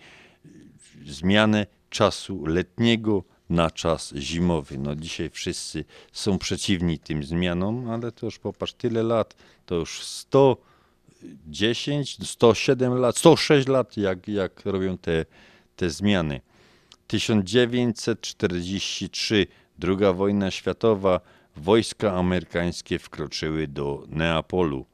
[1.07, 3.25] zmianę czasu letniego
[3.55, 4.79] na czas zimowy.
[4.79, 9.37] No dzisiaj wszyscy są przeciwni tym zmianom, ale to już popatrz, tyle lat,
[9.67, 15.27] to już 110, 107 lat, 106 lat, jak, jak robią te,
[15.77, 16.41] te zmiany.
[17.07, 19.47] 1943,
[19.83, 21.21] II wojna światowa,
[21.57, 24.87] wojska amerykańskie wkroczyły do Neapolu.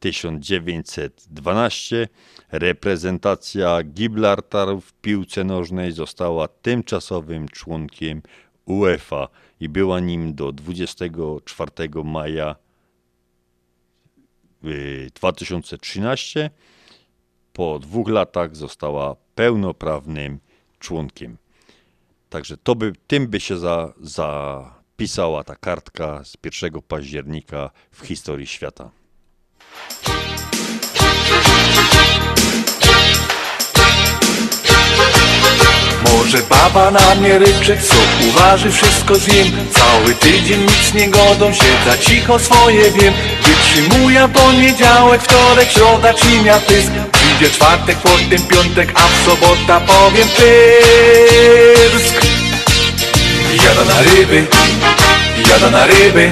[0.00, 2.08] 1912
[2.52, 8.22] reprezentacja Gibraltaru w piłce nożnej została tymczasowym członkiem
[8.66, 9.28] UEFA
[9.60, 11.70] i była nim do 24
[12.04, 12.56] maja
[14.64, 16.50] y, 2013.
[17.52, 20.38] Po dwóch latach została pełnoprawnym
[20.78, 21.36] członkiem.
[22.30, 28.46] Także to by, tym by się za, zapisała ta kartka z 1 października w historii
[28.46, 28.90] świata.
[36.28, 39.46] Może baba na mnie ryczy, co uważy, wszystko zjem.
[39.72, 43.14] Cały tydzień nic nie godą, siedza cicho swoje wiem.
[43.42, 46.90] Wytrzymuję poniedziałek, wtorek, środa, cinia, pysk.
[47.12, 52.14] Przyjdzie czwartek, potem piątek, a w sobota powiem pysk.
[53.64, 54.46] Jada na ryby,
[55.50, 56.30] jada na ryby.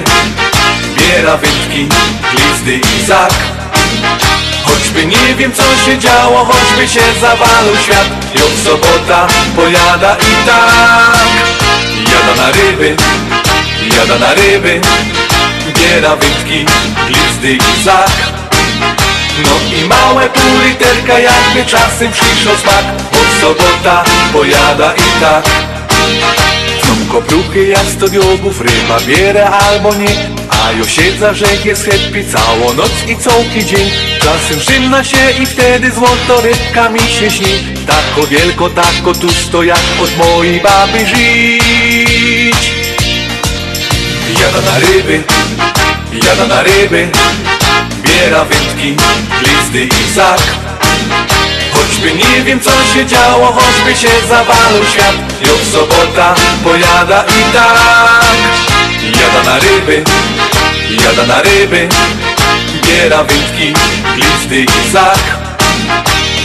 [0.97, 1.87] Biera wędki,
[2.31, 3.33] glizdy i zak
[4.67, 8.07] Choćby nie wiem co się działo, choćby się zawalał świat.
[8.33, 11.27] Już sobota pojada i tak.
[12.11, 12.95] Jada na ryby,
[13.97, 14.81] jada na ryby.
[15.79, 16.65] Biera wędki,
[17.07, 18.11] glizdy i zak.
[19.43, 22.85] No i małe pół literka jakby czasem przyszło smak.
[23.11, 24.03] Bo sobota
[24.33, 25.45] pojada i tak.
[26.81, 27.73] Są kopruchy
[28.11, 33.65] diogów, ryba bierę albo nie A jo siedza, że jest happy całą noc i całki
[33.65, 33.91] dzień.
[34.19, 37.75] Czasem szymna się i wtedy złoto rybka mi się śni.
[37.87, 42.71] Tako wielko, tako tusto jak od mojej baby żyć.
[44.41, 45.23] Jada na ryby,
[46.13, 47.07] jada na ryby
[48.03, 48.95] Biera wędki,
[49.41, 50.41] listy i sak
[51.73, 55.15] Choćby nie wiem co się działo, choćby się zawalał świat.
[55.41, 58.37] Jo sobota pojada i tak.
[59.21, 60.03] Jada na ryby,
[60.95, 61.89] jada na ryby
[62.87, 63.73] Biera wędki,
[64.15, 65.19] listy i sak.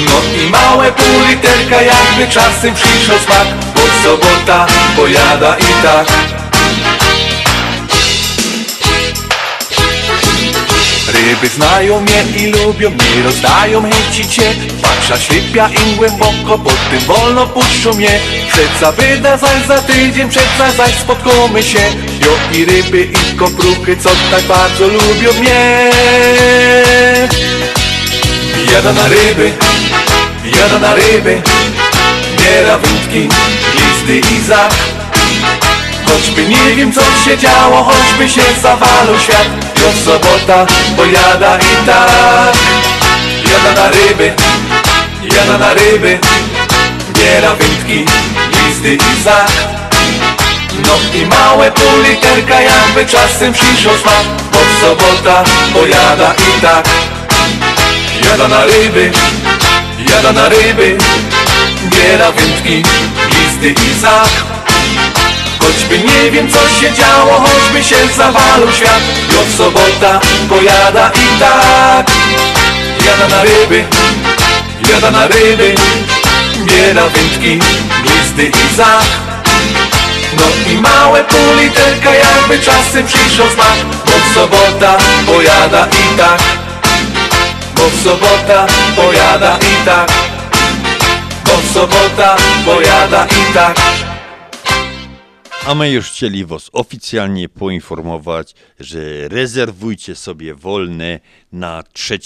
[0.01, 3.47] No i małe pół literka jakby czasem przyszło smak.
[3.75, 4.67] Bo sobota
[4.97, 6.42] pojada i tak
[11.27, 14.43] Ryby znają mnie i lubią mnie, rozdają chęcić się
[14.83, 18.21] Patrza ślipia im głęboko, pod tym wolno puszczą mnie.
[18.53, 21.79] Przeca wyda zaś za tydzień, przeca zaś spotkamy się.
[22.21, 25.91] Jo i ryby i kopruchy, co tak bardzo lubią mnie.
[28.73, 29.53] Jada na ryby,
[30.61, 31.43] jada na ryby.
[32.39, 33.29] Biera wędki,
[33.75, 34.73] listy i zak.
[36.07, 40.67] Choćby nie wiem co się działo, choćby się zawalał świat Jo sobota
[40.97, 42.57] pojada i tak.
[43.51, 44.33] Jada na ryby,
[45.37, 46.19] jada na ryby.
[47.19, 48.05] Biera wędki,
[48.55, 49.53] listy i zak.
[50.87, 54.27] No i małe pół literka jakby czasem przyszło smak.
[54.53, 56.89] Bo sobota pojada i tak.
[58.31, 59.13] Jada na ryby,
[60.11, 60.99] jada na ryby.
[61.91, 62.83] Biera wędki,
[63.31, 64.62] listy i zak
[65.73, 69.03] Choćby nie wiem co się działo, choćby się zawalał świat.
[69.33, 72.11] Jo sobota pojada i tak.
[73.07, 73.85] Jada na ryby,
[74.91, 75.75] jada na ryby.
[76.65, 77.61] Biera wędki,
[78.05, 79.07] listy i zach.
[80.37, 83.77] No i małe pół literka jakby czasem przyszło smak.
[84.07, 86.41] Bo sobota pojada i tak.
[87.75, 88.67] Bo sobota
[88.97, 90.13] pojada i tak.
[91.45, 94.12] Bo sobota pojada i tak
[95.67, 101.21] A my już chcieli Was oficjalnie poinformować, że rezerwujcie sobie wolne
[101.53, 102.19] na 3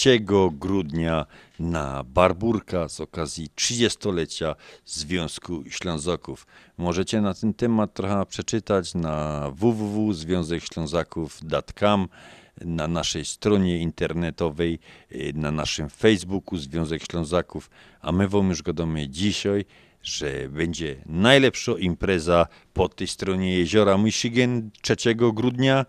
[0.50, 1.26] grudnia
[1.58, 6.46] na Barburka z okazji 30-lecia Związku Ślązaków.
[6.78, 12.08] Możecie na ten temat trochę przeczytać na www.związekślązaków.com
[12.60, 14.78] na naszej stronie internetowej,
[15.34, 17.70] na naszym Facebooku Związek Ślązaków,
[18.00, 19.64] a my wam już gadamy dzisiaj,
[20.06, 25.86] że będzie najlepsza impreza po tej stronie jeziora Michigan 3 grudnia.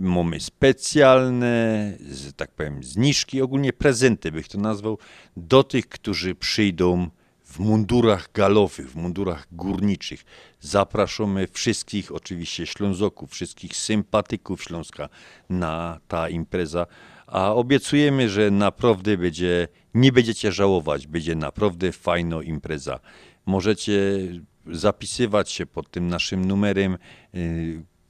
[0.00, 1.92] Mamy specjalne,
[2.36, 4.98] tak powiem, zniżki, ogólnie prezenty bych to nazwał,
[5.36, 7.10] do tych, którzy przyjdą
[7.44, 10.24] w mundurach galowych, w mundurach górniczych.
[10.60, 15.08] Zapraszamy wszystkich, oczywiście Ślązoków, wszystkich sympatyków Śląska
[15.50, 16.86] na ta impreza,
[17.26, 23.00] a obiecujemy, że naprawdę będzie, nie będziecie żałować, będzie naprawdę fajna impreza.
[23.48, 24.18] Możecie
[24.66, 26.98] zapisywać się pod tym naszym numerem,
[27.32, 27.42] yy,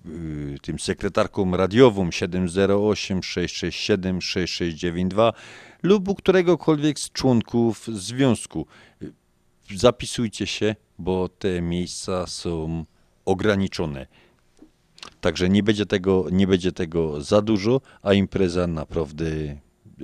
[0.05, 5.32] yy, tym sekretarką radiową 708 667 6692
[5.82, 8.66] lub u któregokolwiek z członków związku.
[9.76, 12.84] Zapisujcie się, bo te miejsca są
[13.24, 14.07] ograniczone.
[15.20, 19.26] Także nie będzie tego, nie będzie tego za dużo, a impreza naprawdę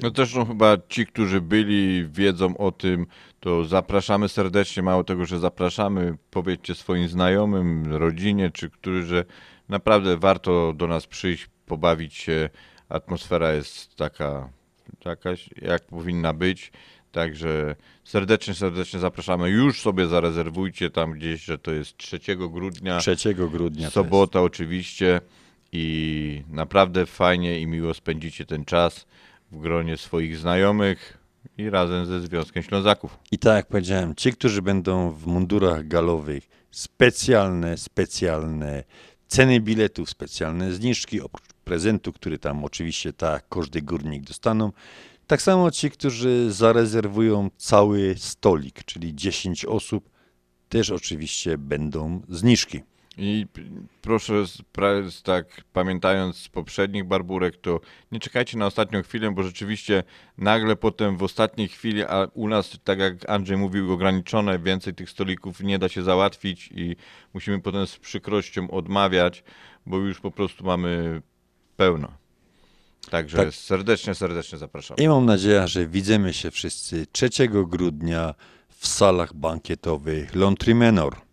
[0.02, 3.06] No zresztą chyba ci, którzy byli, wiedzą o tym,
[3.44, 4.82] to zapraszamy serdecznie.
[4.82, 9.24] Mało tego, że zapraszamy, powiedzcie swoim znajomym, rodzinie, czy którzy, że
[9.68, 12.50] naprawdę warto do nas przyjść, pobawić się.
[12.88, 14.48] Atmosfera jest taka,
[15.02, 15.30] taka
[15.62, 16.72] jak powinna być.
[17.12, 19.50] Także serdecznie, serdecznie zapraszamy.
[19.50, 22.98] Już sobie zarezerwujcie tam gdzieś, że to jest 3 grudnia.
[22.98, 25.20] 3 grudnia Sobota oczywiście.
[25.72, 29.06] I naprawdę fajnie i miło spędzicie ten czas
[29.52, 31.23] w gronie swoich znajomych
[31.58, 33.18] i razem ze Związkiem Ślązaków.
[33.32, 38.84] I tak jak powiedziałem, ci, którzy będą w mundurach galowych, specjalne, specjalne
[39.28, 44.72] ceny biletów, specjalne zniżki, oprócz prezentu, który tam oczywiście tak każdy górnik dostaną.
[45.26, 50.10] Tak samo ci, którzy zarezerwują cały stolik, czyli 10 osób,
[50.68, 52.82] też oczywiście będą zniżki.
[53.18, 53.46] I
[54.02, 54.44] proszę,
[55.22, 57.80] tak pamiętając z poprzednich barburek, to
[58.12, 60.02] nie czekajcie na ostatnią chwilę, bo rzeczywiście
[60.38, 65.10] nagle potem w ostatniej chwili, a u nas, tak jak Andrzej mówił, ograniczone, więcej tych
[65.10, 66.96] stolików nie da się załatwić i
[67.34, 69.44] musimy potem z przykrością odmawiać,
[69.86, 71.22] bo już po prostu mamy
[71.76, 72.08] pełno.
[73.10, 73.54] Także Tak.
[73.54, 74.96] serdecznie, serdecznie zapraszam.
[74.96, 78.34] I mam nadzieję, że widzimy się wszyscy 3 grudnia
[78.68, 81.23] w salach bankietowych Lontry Menor.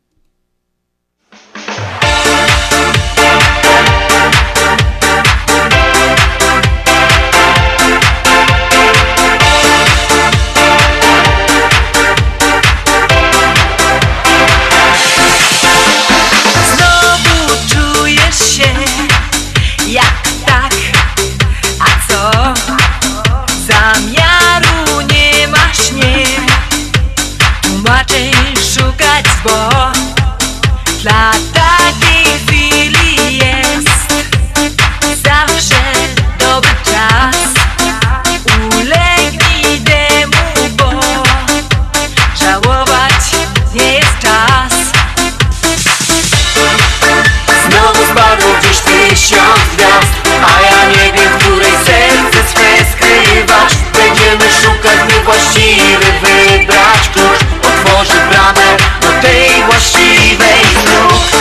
[53.52, 57.42] Skrywasz Będziemy szukać, by właściwy wybrać klucz.
[57.64, 61.32] Otworzy bramę do tej właściwej znów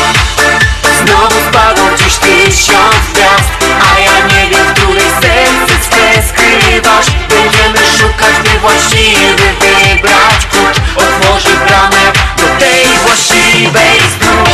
[1.03, 3.51] Znowu spadło gdzieś tysiąc gwiazd
[3.95, 10.77] A ja nie wiem, w której serce swe skrywasz Będziemy szukać, by właściwy wybrać klucz.
[10.97, 14.50] Otworzy bramę do tej właściwej znów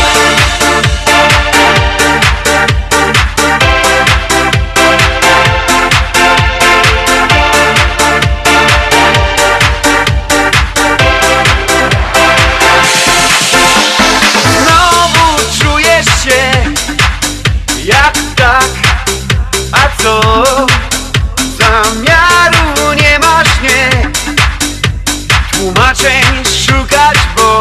[25.67, 26.23] Tłumaczeń
[26.67, 27.59] szukać, bo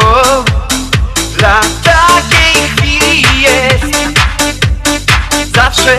[1.38, 3.84] dla takiej chwili jest
[5.54, 5.98] zawsze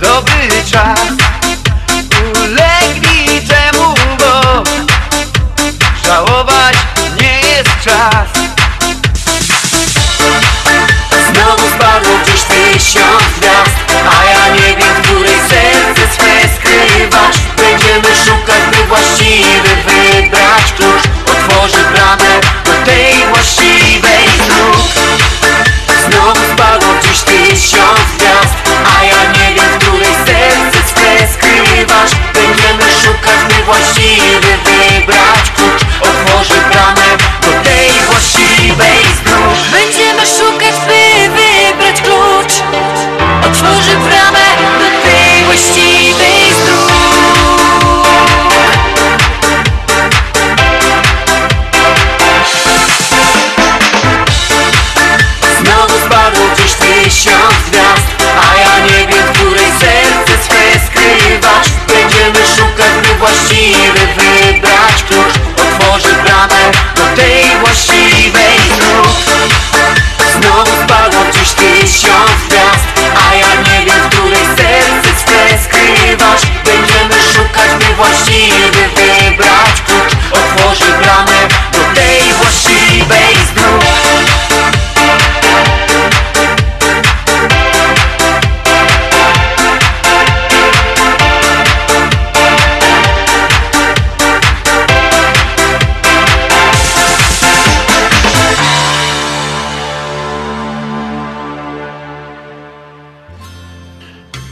[0.00, 1.19] dobry czas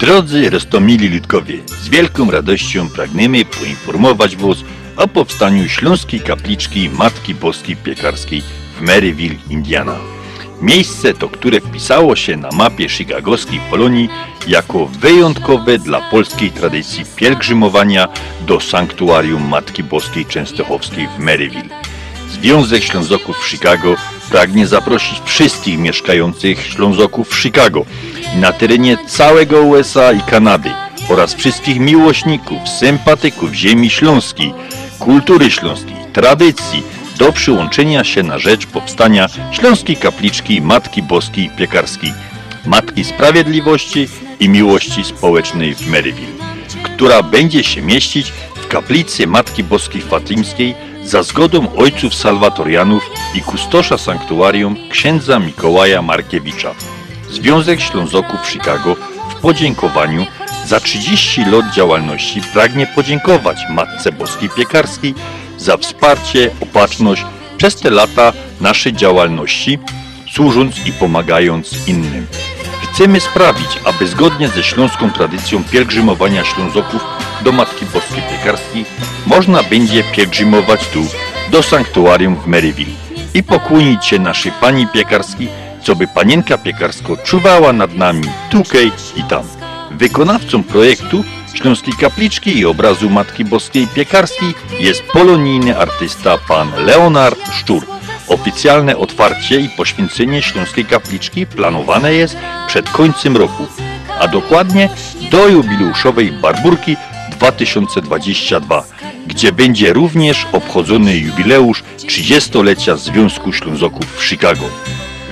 [0.08, 4.56] Drodzy Rostomili Ludkowie, z wielką radością pragniemy poinformować Was
[4.96, 8.42] o powstaniu Śląskiej Kapliczki Matki Boskiej Piekarskiej
[8.78, 9.96] w Maryville, Indiana.
[10.62, 14.08] Miejsce to, które wpisało się na mapie chicagowskiej Polonii
[14.46, 18.08] jako wyjątkowe dla polskiej tradycji pielgrzymowania
[18.46, 21.68] do sanktuarium Matki Boskiej Częstochowskiej w Maryville.
[22.30, 23.96] Związek Ślązoków w Chicago
[24.30, 27.86] pragnie zaprosić wszystkich mieszkających Ślązoków w Chicago
[28.36, 30.70] na terenie całego USA i Kanady
[31.08, 34.54] oraz wszystkich miłośników, sympatyków ziemi śląskiej,
[34.98, 36.82] kultury śląskiej, tradycji
[37.18, 42.12] do przyłączenia się na rzecz powstania Śląskiej Kapliczki Matki Boskiej Piekarskiej,
[42.66, 44.08] Matki Sprawiedliwości
[44.40, 46.44] i Miłości Społecznej w Maryville,
[46.82, 50.74] która będzie się mieścić w kaplicy Matki Boskiej Fatimskiej
[51.04, 56.74] za zgodą ojców salwatorianów i kustosza sanktuarium księdza Mikołaja Markiewicza.
[57.30, 58.96] Związek Ślązoków Chicago
[59.30, 60.26] w podziękowaniu
[60.66, 65.14] za 30 lat działalności pragnie podziękować Matce Boskiej Piekarskiej
[65.58, 67.24] za wsparcie, opatrzność
[67.56, 69.78] przez te lata naszej działalności,
[70.32, 72.26] służąc i pomagając innym.
[72.82, 77.04] Chcemy sprawić, aby zgodnie ze śląską tradycją pielgrzymowania Ślązoków
[77.44, 78.84] do Matki Boskiej Piekarskiej
[79.26, 81.06] można będzie pielgrzymować tu,
[81.50, 82.92] do sanktuarium w Maryville
[83.34, 85.48] i pokłonić się naszej Pani Piekarskiej,
[85.82, 89.44] co by Panienka Piekarsko czuwała nad nami tukej i tam.
[89.90, 91.24] Wykonawcą projektu
[91.54, 97.86] Śląskiej Kapliczki i obrazu Matki Boskiej Piekarskiej jest polonijny artysta pan Leonard Szczur.
[98.28, 103.66] Oficjalne otwarcie i poświęcenie Śląskiej Kapliczki planowane jest przed końcem roku,
[104.20, 104.88] a dokładnie
[105.30, 106.96] do jubileuszowej Barburki
[107.30, 108.84] 2022,
[109.26, 114.64] gdzie będzie również obchodzony jubileusz 30-lecia Związku Ślązoków w Chicago.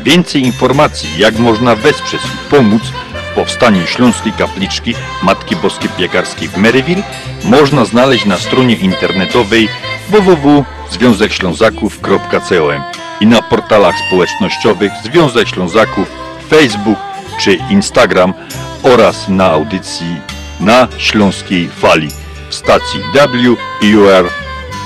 [0.06, 2.82] Więcej informacji, jak można wesprzeć i pomóc
[3.12, 7.02] w powstaniu Śląskiej Kapliczki Matki Boskiej Piekarskiej w Maryville,
[7.44, 9.68] można znaleźć na stronie internetowej
[10.08, 12.82] www.związekślązaków.com
[13.20, 16.10] i na portalach społecznościowych Związek Ślązaków,
[16.50, 16.98] Facebook
[17.40, 18.34] czy Instagram
[18.82, 20.16] oraz na audycji
[20.60, 22.08] na Śląskiej Fali
[22.48, 24.30] w stacji WUR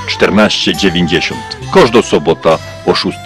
[0.07, 1.41] 1490.
[1.75, 3.19] Każda sobota o 6.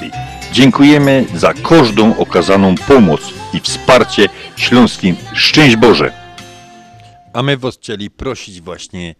[0.54, 3.20] Dziękujemy za każdą okazaną pomoc
[3.54, 5.16] i wsparcie śląskim.
[5.34, 6.12] Szczęść Boże!
[7.32, 9.14] A my was chcieli prosić właśnie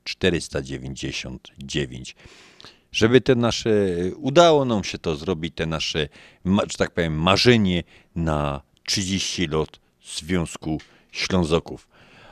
[0.03, 2.15] 499
[2.91, 3.69] żeby te nasze,
[4.17, 6.09] udało nam się to zrobić, te nasze,
[6.45, 7.83] że tak powiem, marzenie
[8.15, 10.81] na 30 lat Związku
[11.11, 11.87] Ślązoków.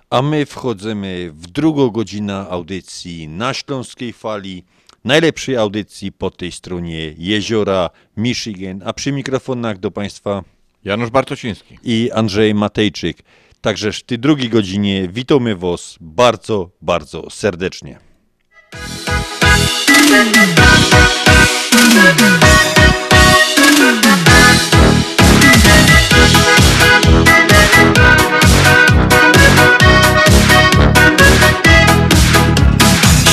[0.10, 4.64] A my wchodzimy w drugą godzinę audycji na Śląskiej Fali,
[5.04, 10.44] najlepszej audycji po tej stronie jeziora Michigan, a przy mikrofonach do Państwa
[10.84, 13.18] Janusz Bartosiński i Andrzej Matejczyk.
[13.62, 18.00] Także w tej drugiej godzinie witamy Was bardzo, bardzo serdecznie.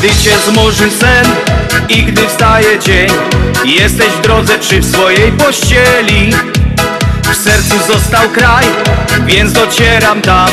[0.00, 1.26] Gdy cię zmoży sen
[1.88, 3.08] i gdy wstaje dzień
[3.64, 6.32] Jesteś w drodze czy w swojej pościeli?
[7.32, 8.66] W sercu został kraj,
[9.26, 10.48] więc docieram tam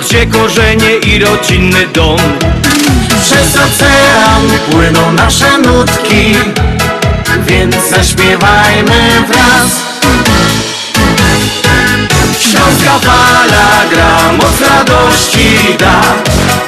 [0.00, 2.18] Gdzie korzenie i rodzinny dom.
[3.22, 6.34] Przez ocean płyną nasze nutki
[7.46, 9.70] Więc zaśpiewajmy wraz.
[12.40, 15.63] Śląska fala gra, moc radości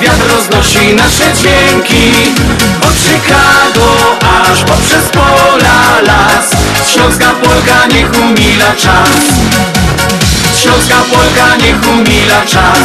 [0.00, 2.12] wiatr roznosi nasze dźwięki.
[2.82, 4.16] Od Chicago
[4.50, 6.50] aż poprzez pola las.
[6.92, 9.10] Śląska Polka niech umila czas.
[10.62, 12.78] Śląska Polka niech umila czas.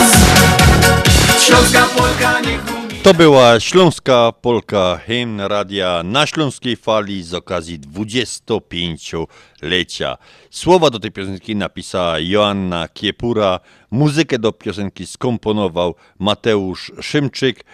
[1.40, 2.73] Śląska Polka niech
[3.04, 10.18] To była Śląska Polka, hymn radia na Śląskiej Fali z okazji 25-lecia.
[10.50, 13.60] Słowa do tej piosenki napisała Joanna Kiepura,
[13.92, 17.66] muzykę do piosenki skomponował Mateusz Szymczyk,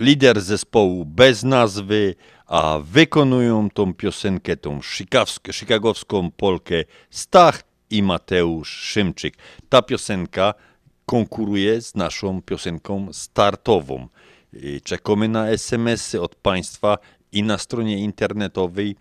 [0.00, 2.14] lider zespołu bez nazwy,
[2.46, 4.80] a wykonują tą piosenkę, tą
[5.52, 9.36] chicagowską polkę Stach i Mateusz Szymczyk.
[9.68, 10.54] Ta piosenka
[11.06, 14.08] konkuruje z naszą piosenką startową.
[14.54, 16.98] Y, Czekamy na SMS-y od Państwa
[17.32, 18.96] i na stronie internetowej,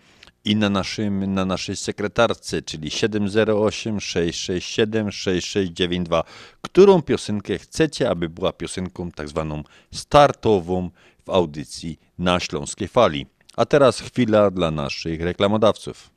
[0.46, 6.24] i na, naszym, na naszej sekretarce, czyli 708 667 6692.
[6.62, 10.90] Którą piosenkę chcecie, aby była piosenką tak zwaną startową
[11.26, 13.26] w audycji na Śląskiej Fali?
[13.58, 16.10] A teraz chwila dla naszych reklamodawców.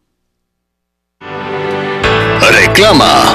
[2.41, 3.35] Reklama.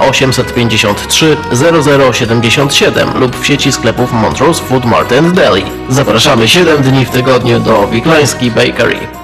[0.00, 1.36] 853
[2.12, 5.64] 0077 lub w sieci sklepów Montrose Food Mart and Deli.
[5.88, 9.23] Zapraszamy 7 dni w tygodniu do Wiklański Bakery.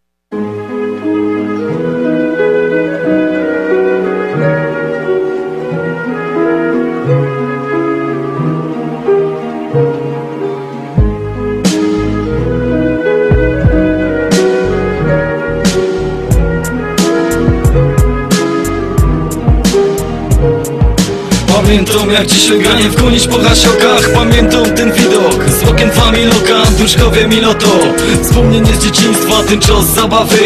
[22.11, 24.09] Jak dzisiaj granie wgonić po hasiokach.
[24.13, 25.45] Pamiętam ten widok.
[25.49, 27.79] Z okien familoka Duszkowie Miloto
[28.23, 30.39] Wspomnienie z dzieciństwa, ten czas zabawy.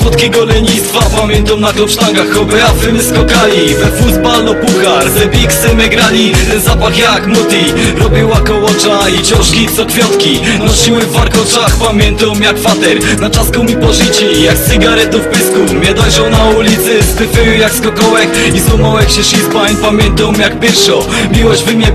[0.00, 3.74] Słodkiego lenistwa Pamiętam na klopsztangach Choby afy my skokali.
[3.74, 6.32] We futbal no puchar Ze bigsy my grali.
[6.50, 7.64] Ten zapach jak muti
[7.98, 10.40] Robiła kołocza i ciążki co kwiatki.
[10.58, 13.20] Nosiły w warkoczach Pamiętam jak fater.
[13.20, 14.68] Na czasku mi pożyci Jak z
[15.12, 15.74] w pysku.
[15.74, 18.28] Mnie dojrzał na ulicy Styfy jak skokołek.
[18.54, 21.03] I złamałek się szizbań Pamiętam jak pierwszo
[21.36, 21.92] Miłość wy mnie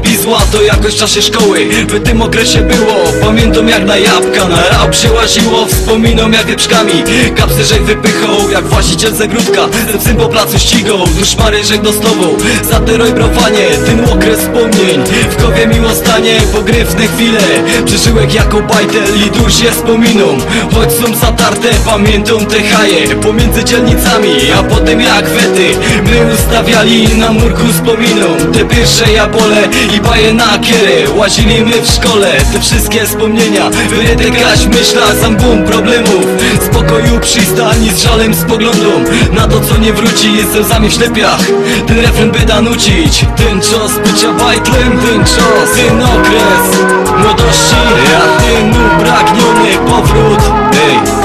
[0.51, 1.59] To jakoś w czasie szkoły.
[1.87, 2.95] W tym okresie było.
[3.21, 5.65] Pamiętam jak na jabłka Na rap się łaziło.
[5.65, 7.03] Wspominam jak wieprzkami
[7.35, 10.97] Kapsy żech wypychał Jak właściciel zegródka Ze psym po placu ścigał.
[11.19, 12.37] Duszmary żech dostował
[12.69, 13.67] Za te rojbrowanie.
[13.85, 16.41] Ten okres wspomnień W kowie miło stanie.
[16.53, 17.39] Pogryfne chwile
[17.85, 20.25] Przeżyłek jako bajtel I dusz je wspominą
[20.73, 24.35] Choć są zatarte Pamiętam te haje Pomiędzy dzielnicami.
[24.59, 25.69] A potem jak wety
[26.05, 31.91] My ustawiali na murku wspominą Te pierwsze jabole i baje na kierę Łazili my w
[31.91, 36.25] szkole Te wszystkie wspomnienia Wyryte grać w myślach Sam boom problemów.
[36.71, 38.89] Spokoju przystań z żalem spoglądą
[39.33, 41.39] Na to co nie wróci z łzami w ślepiach.
[41.87, 46.79] Ten refren by da nucić Ten czas bycia bajtlem Ten czas, ten okres
[47.23, 47.75] Młodości,
[48.11, 50.39] ja ten upragniony powrót
[50.73, 51.18] Ej,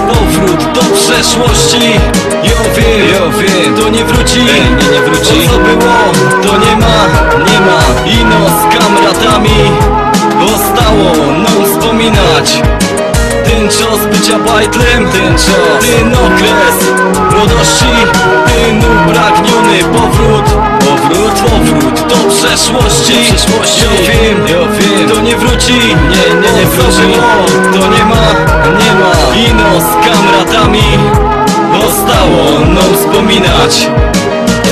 [0.57, 2.01] powrót do przeszłości.
[2.43, 4.41] Jo wiem, jo wiem, to nie wróci.
[4.41, 5.49] Ej, nie, nie wróci.
[5.49, 5.95] To co było,
[6.43, 7.07] to nie ma,
[7.53, 7.81] nie ma.
[8.21, 9.51] Ino z kamratami
[10.51, 12.63] Zostało nam wspominać.
[13.45, 15.81] Ten czas bycia bajtlem, ten czas.
[15.81, 16.77] Ten okres
[17.31, 17.95] młodości
[18.47, 19.79] Ten upragniony
[22.09, 23.13] do przeszłości.
[23.25, 23.85] Przeszłości.
[23.85, 25.73] Ja wiem, ja wiem, to nie wróci.
[25.73, 27.13] Nie, nie, nie wróci.
[27.73, 28.25] To nie ma,
[28.79, 29.35] nie ma.
[29.49, 30.83] Ino z kamratami.
[31.83, 33.89] Zostało nam wspominać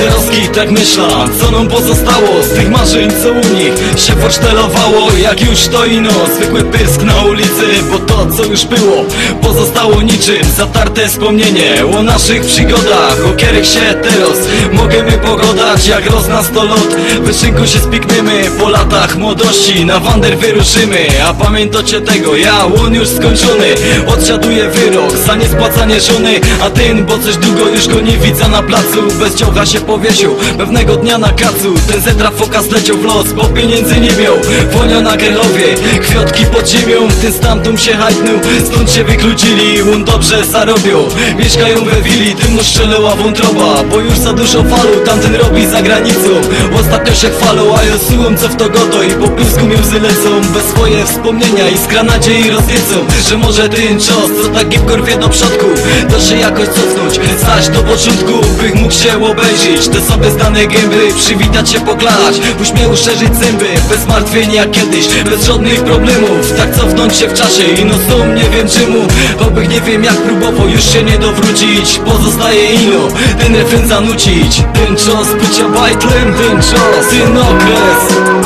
[0.01, 5.41] Troski tak myśla, co nam pozostało Z tych marzeń, co u nich się forsztelowało Jak
[5.41, 9.05] już to ino, zwykły pysk na ulicy Bo to, co już było,
[9.41, 10.43] pozostało niczym.
[10.57, 14.37] Zatarte wspomnienie o naszych przygodach O kierych się teraz
[14.73, 21.07] możemy pogodać Jak roznastolot, w szynku się spikniemy Po latach młodości na wander wyruszymy.
[21.27, 23.67] A pamiętacie tego, ja łon już skończony.
[24.07, 28.61] Odsiaduję wyrok za niespłacanie żony A ten, bo coś długo już go nie widzę na
[28.61, 29.01] placu.
[29.19, 30.35] Bez ciąga się powiesił.
[30.57, 34.35] Pewnego dnia na kacu Ten zetra foka zleciał w los Bo pieniędzy nie miał.
[34.71, 35.67] Wonia na Gelowie
[36.01, 38.35] Kwiotki pod ziemią Ten stamtąd się hajtnął.
[38.65, 40.97] Stąd się wykluczyli On dobrze zarobią
[41.39, 45.81] Mieszkają we willi Tym mu strzelała wątroba Bo już za dużo falu Tamten robi za
[45.81, 46.31] granicą.
[46.79, 49.99] Ostatnio się chwalą A ja słucham co w to godo I po pysku mi łzy
[49.99, 50.29] lecą.
[50.53, 52.95] Bez swoje wspomnienia Iskra nadziei rozwiecą
[53.29, 55.65] Że może ten czas Co taki w korwie do przodku
[56.11, 57.13] To się jakoś cofnąć.
[57.41, 62.41] Stać do początku Bych mógł się obejrzeć Te sobie zdane gęby Przywitać się, poklać.
[62.61, 66.53] Uśmiechu szerzyć zęby Bez martwienia jak kiedyś Bez żadnych problemów.
[66.57, 68.99] Tak cofnąć się w czasie I no są nie wiem czemu.
[69.47, 71.99] Obych nie wiem jak próbował Już się nie dowrócić.
[72.05, 73.07] Pozostaje ino
[73.39, 74.63] Ten refren zanucić.
[74.73, 78.03] Ten czas bycia bajtlem Ten czas, ten okres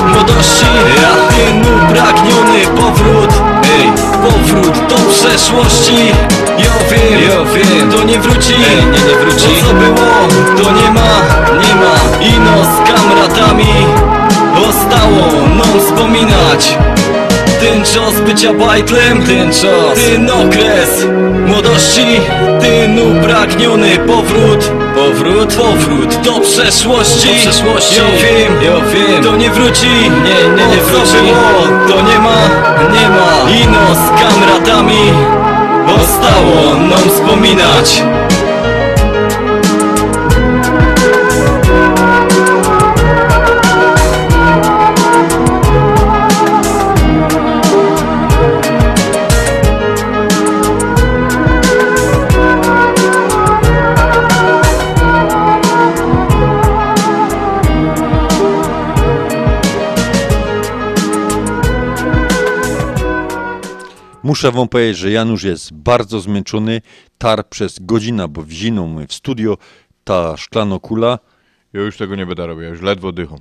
[0.08, 0.66] Młodości
[1.02, 3.91] Ja ten upragniony powrót Ej,
[4.24, 6.12] powrót do przeszłości.
[6.58, 8.54] Jo wiem, jo wiem, to nie wróci.
[8.54, 9.48] Ej, nie, nie wróci.
[9.48, 10.08] To co było,
[10.58, 11.12] to nie ma,
[11.60, 12.26] nie ma.
[12.36, 13.88] Ino z kamratami
[14.68, 16.78] Zostało nam wspominać
[17.60, 20.00] ten czas bycia bajtlem, ten czas.
[20.06, 21.06] Ten okres
[21.48, 22.06] młodości.
[22.62, 24.72] Ten upragniony powrót.
[24.96, 27.28] Powrót, powrót do przeszłości.
[27.28, 27.96] Do przeszłości.
[27.96, 29.24] Ja wiem, ja wiem.
[29.24, 31.14] To nie wróci, nie, nie, nie wróci.
[31.14, 32.38] było, To nie ma,
[32.94, 33.50] nie ma.
[33.64, 34.98] Ino z kamratami.
[35.98, 38.04] Zostało nam wspominać
[64.38, 66.82] Muszę wam powiedzieć, że Janusz jest bardzo zmęczony,
[67.18, 69.58] tar przez godzinę, bo w zimą my w studio,
[70.04, 71.20] ta szklanokula.
[71.74, 73.40] Ja już tego nie będę robił, ja już ledwo dycham.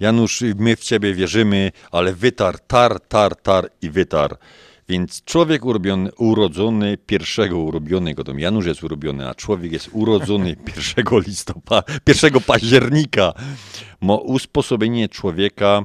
[0.00, 4.38] Janusz, my w ciebie wierzymy, ale wytar, tar, tar, tar i wytar.
[4.88, 10.56] Więc człowiek urobiony, urodzony pierwszego urobionego, to Janusz jest urobiony, a człowiek jest urodzony
[10.96, 13.32] 1 listopada, 1 października.
[14.00, 15.82] Mo usposobienie człowieka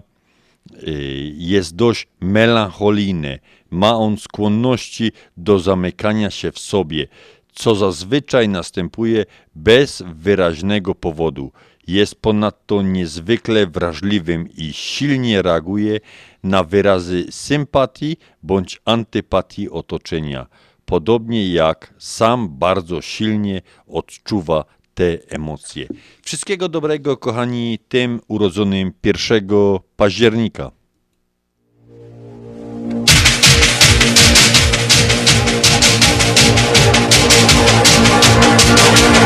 [0.88, 3.40] y, jest dość melancholijne.
[3.72, 7.08] Ma on skłonności do zamykania się w sobie,
[7.54, 9.26] co zazwyczaj następuje
[9.56, 11.52] bez wyraźnego powodu.
[11.88, 16.00] Jest ponadto niezwykle wrażliwym i silnie reaguje
[16.44, 20.48] na wyrazy sympatii bądź antypatii otoczenia,
[20.86, 25.88] podobnie jak sam bardzo silnie odczuwa te emocje.
[26.22, 29.48] Wszystkiego dobrego, kochani, tym urodzonym 1
[29.96, 30.72] października.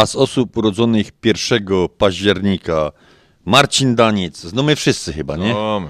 [0.00, 1.66] A z osób urodzonych 1
[1.98, 2.92] października
[3.44, 5.52] Marcin Daniec, no my wszyscy chyba, nie?
[5.54, 5.82] No.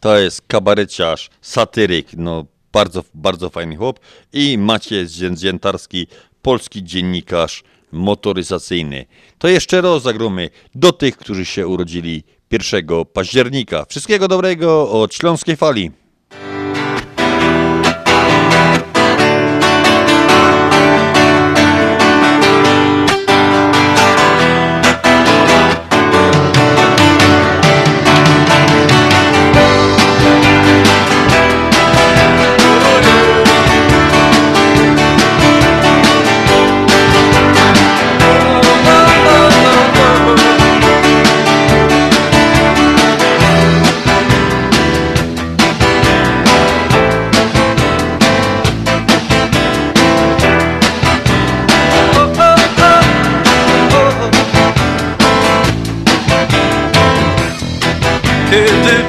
[0.00, 4.00] To jest kabareciarz, satyryk, no bardzo, bardzo fajny chłop.
[4.32, 6.06] I Maciej Ziętarski,
[6.42, 9.06] polski dziennikarz motoryzacyjny.
[9.38, 13.84] To jeszcze raz zagromy do tych, którzy się urodzili 1 października.
[13.88, 15.90] Wszystkiego dobrego od Śląskiej Fali.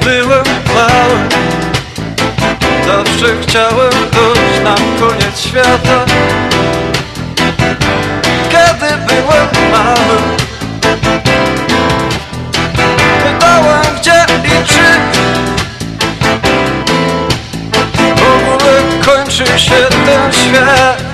[0.06, 1.18] Byłem mały.
[2.86, 6.04] Zawsze chciałem chodzić nam koniec świata.
[8.48, 10.18] Kiedy byłem mały
[13.22, 14.84] Pytałem gdzie i czy.
[18.16, 21.05] W ogóle kończy się ten świat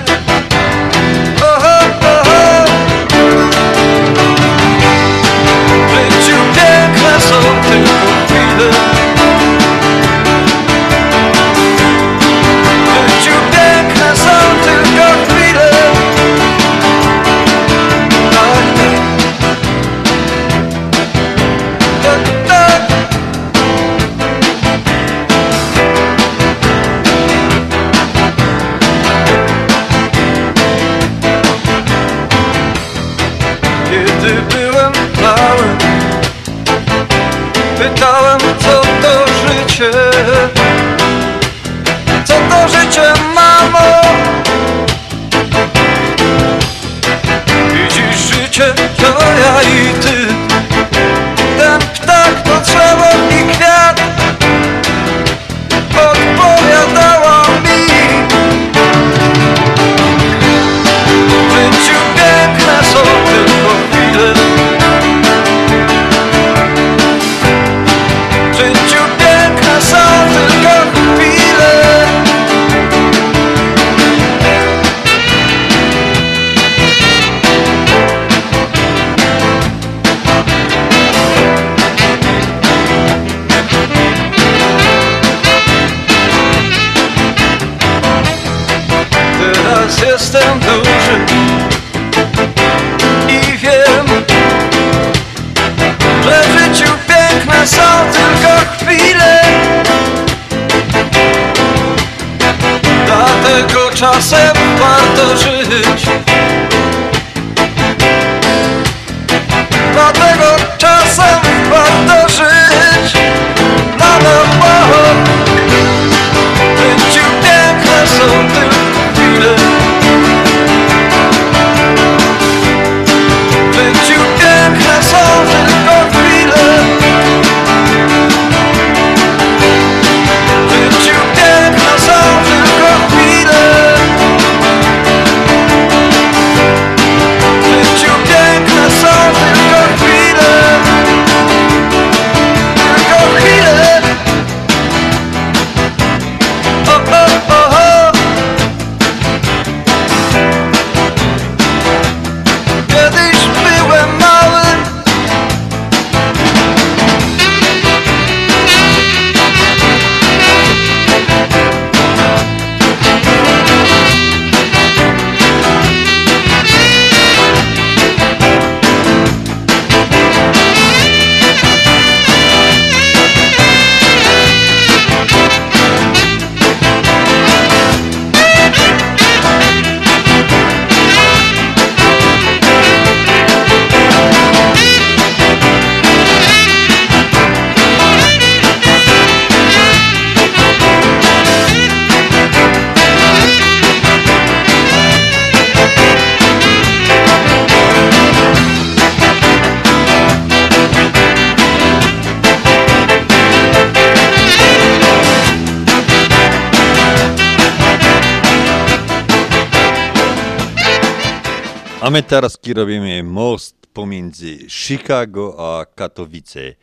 [212.03, 216.75] A my teraz robimy most pomiędzy Chicago a Katowice.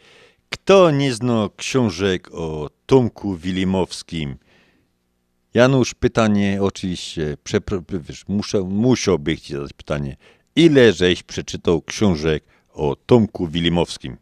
[0.51, 4.37] Kto nie zna książek o Tomku Wilimowskim?
[5.55, 7.37] Janusz, pytanie oczywiście,
[8.09, 10.17] wiesz, muszę, musiałbym ci zadać pytanie.
[10.57, 14.17] Ile żeś przeczytał książek o Tomku Wilimowskim?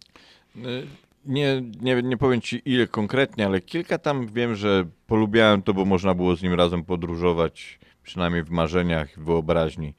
[0.56, 0.86] Y,
[1.26, 5.84] Nie, nie, nie powiem ci ile konkretnie, ale kilka tam wiem, że polubiałem to, bo
[5.84, 9.94] można było z nim razem podróżować, przynajmniej w marzeniach, w wyobraźni.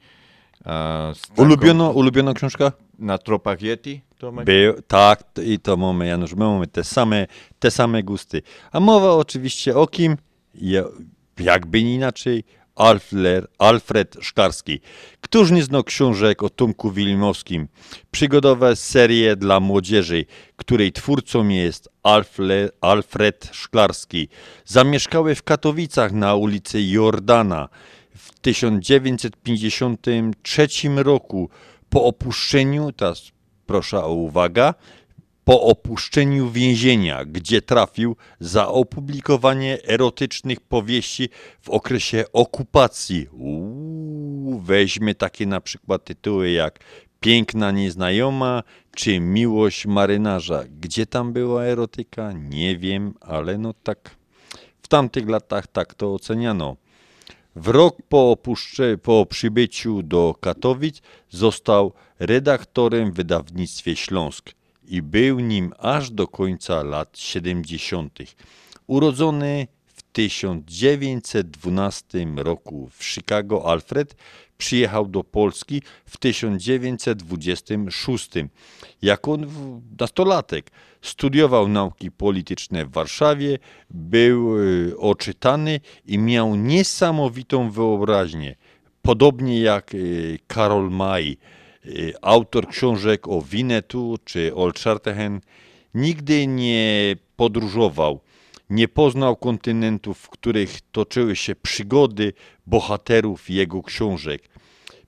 [1.36, 2.72] Ulubiono, ulubiona książka?
[2.98, 4.00] Na tropach Yeti?
[4.44, 7.26] Był, tak, i to mamy, Janusz, my mamy te same,
[7.58, 8.42] te same gusty.
[8.72, 10.16] A mowa oczywiście o kim?
[10.54, 10.82] Ja,
[11.38, 12.44] jakby inaczej,
[12.76, 14.80] Alfred, Alfred Szklarski.
[15.20, 17.68] Któż nie zna książek o Tomku Wilimowskim?
[18.10, 20.24] Przygodowe serie dla młodzieży,
[20.56, 24.28] której twórcą jest Alfred, Alfred Szklarski.
[24.64, 27.68] Zamieszkały w Katowicach na ulicy Jordana.
[28.20, 31.50] W 1953 roku
[31.90, 33.32] po opuszczeniu, teraz
[33.66, 34.74] proszę o uwagę,
[35.44, 41.28] po opuszczeniu więzienia, gdzie trafił za opublikowanie erotycznych powieści
[41.60, 43.26] w okresie okupacji.
[43.32, 46.78] Uuu, weźmie takie na przykład tytuły jak
[47.20, 48.62] Piękna nieznajoma
[48.96, 50.64] czy Miłość marynarza.
[50.80, 52.32] Gdzie tam była erotyka?
[52.32, 54.16] Nie wiem, ale no tak
[54.82, 56.76] w tamtych latach tak to oceniano.
[57.56, 64.50] W rok po, opuszcze, po przybyciu do Katowic został redaktorem w wydawnictwie Śląsk
[64.84, 68.18] i był nim aż do końca lat 70.
[68.86, 69.66] Urodzony
[70.12, 74.16] 1912 roku w Chicago, Alfred
[74.60, 78.30] przyjechał do Polski w 1926.
[79.02, 79.38] Jako
[80.00, 80.70] nastolatek
[81.02, 83.58] studiował nauki polityczne w Warszawie,
[83.90, 88.56] był y, oczytany i miał niesamowitą wyobraźnię.
[89.02, 91.36] Podobnie jak y, Karol May,
[91.86, 95.44] y, autor książek o Winnetu czy Old Shatterhand,
[95.94, 98.20] nigdy nie podróżował,
[98.70, 102.32] nie poznał kontynentów, w których toczyły się przygody
[102.66, 104.48] bohaterów jego książek.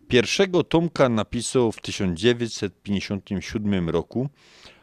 [0.09, 4.29] Pierwszego tomka napisał w 1957 roku,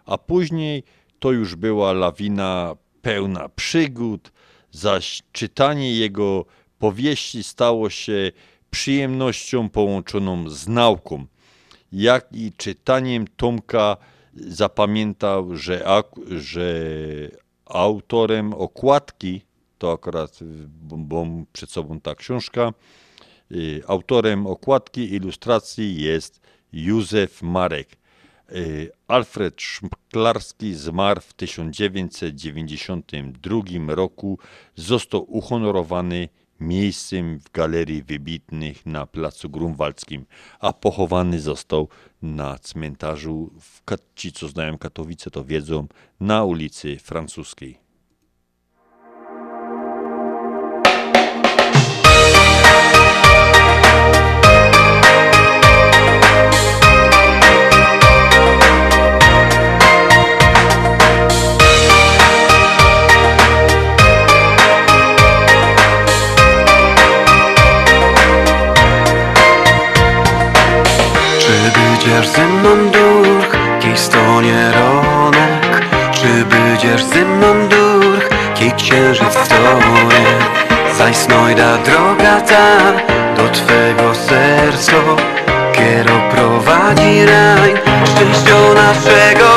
[0.05, 0.83] a później
[1.19, 4.31] to już była lawina pełna przygód,
[4.71, 6.45] zaś czytanie jego
[6.79, 8.31] powieści stało się
[8.71, 11.25] przyjemnością połączoną z nauką.
[11.91, 13.97] Jak i czytaniem Tomka
[14.33, 15.85] zapamiętał, że,
[16.29, 16.83] że
[17.69, 19.41] autorem okładki,
[19.77, 20.39] to akurat,
[21.09, 22.73] mam przed sobą ta książka,
[23.51, 26.41] y, autorem okładki ilustracji jest
[26.73, 27.97] Józef Marek.
[28.51, 34.39] Y, Alfred Szklarski zmarł w 1992 roku.
[34.75, 36.29] Został uhonorowany
[36.59, 40.25] miejscem w Galerii Wybitnych na Placu Grunwaldzkim,
[40.59, 41.87] a pochowany został
[42.21, 45.87] na cmentarzu, w, Kat- ci co znają Katowice to wiedzą,
[46.19, 47.88] na ulicy Francuskiej.
[74.39, 75.85] Kiej stonie ronek?
[76.11, 80.25] Czy będziesz ze mną durch, kiej księżyc stonie?
[80.97, 82.77] Zaś snojda droga ta
[83.35, 84.93] do Twego serca
[85.73, 87.73] Kiero prowadzi raj,
[88.05, 89.48] szczęścia naszego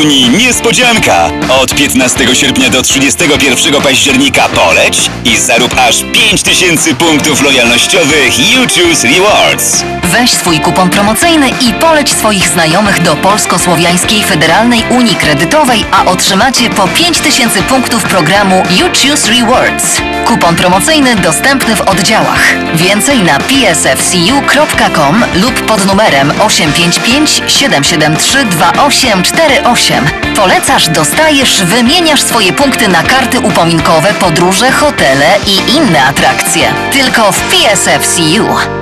[0.00, 1.30] Unii niespodzianka.
[1.62, 9.08] Od 15 sierpnia do 31 października poleć i zarób aż 5000 punktów lojalnościowych You Choose
[9.08, 9.84] Rewards.
[10.02, 16.70] Weź swój kupon promocyjny i poleć swoich znajomych do Polsko-Słowiańskiej Federalnej Unii Kredytowej, a otrzymacie
[16.70, 20.00] po 5000 punktów programu You Choose Rewards.
[20.26, 22.54] Kupon promocyjny dostępny w oddziałach.
[22.74, 30.04] Więcej na psfcu.com lub pod numerem 855 773 2848.
[30.36, 36.74] Polecasz, dostajesz, wymieniasz swoje punkty na karty upominkowe, podróże, hotele i inne atrakcje.
[36.92, 38.81] Tylko w PSFCU.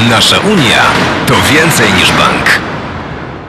[0.00, 0.82] Nasza Unia
[1.26, 2.60] to więcej niż bank.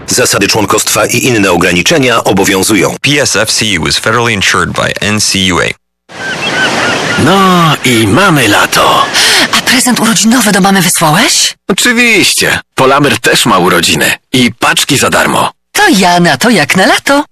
[0.07, 2.95] Zasady członkostwa i inne ograniczenia obowiązują.
[3.01, 5.65] PSFCU is federally insured by NCUA.
[7.19, 9.05] No i mamy lato.
[9.57, 11.53] A prezent urodzinowy do mamy wysłałeś?
[11.67, 12.59] Oczywiście.
[12.75, 14.11] Polamer też ma urodziny.
[14.33, 15.51] I paczki za darmo.
[15.71, 17.23] To ja na to jak na lato.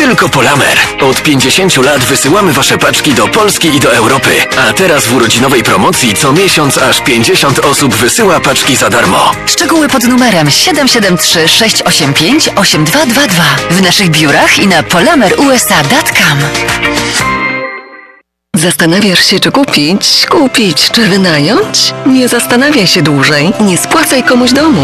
[0.00, 0.78] Tylko Polamer.
[1.00, 4.30] Od 50 lat wysyłamy wasze paczki do Polski i do Europy.
[4.58, 9.32] A teraz w urodzinowej promocji co miesiąc aż 50 osób wysyła paczki za darmo.
[9.46, 16.38] Szczegóły pod numerem 773 685 8222 w naszych biurach i na polamerusa.com.
[18.60, 21.94] Zastanawiasz się, czy kupić, kupić, czy wynająć?
[22.06, 24.82] Nie zastanawiaj się dłużej, nie spłacaj komuś domu.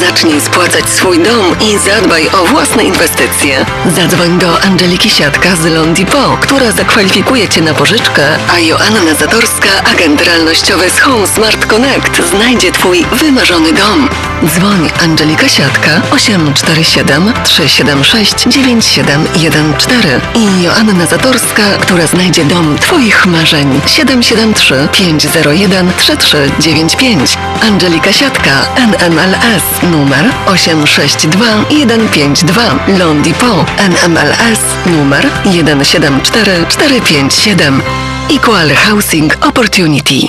[0.00, 3.66] Zacznij spłacać swój dom i zadbaj o własne inwestycje.
[3.96, 10.22] Zadzwoń do Angeliki Siatka z Londipo, która zakwalifikuje Cię na pożyczkę, a Joanna Zatorska, agent
[10.22, 14.08] realnościowy z Home Smart Connect, znajdzie Twój wymarzony dom.
[14.46, 23.80] Dzwoń Angelika Siatka 847 376 9714 i Joanna Zatorska, która znajdzie dom Twoich marzeń.
[23.86, 28.50] 773 501 3395 Angelika Siatka.
[28.76, 32.62] NMLS numer 862 152
[32.98, 37.82] Londipo NMLS numer 174457
[38.30, 40.28] Equal Housing Opportunity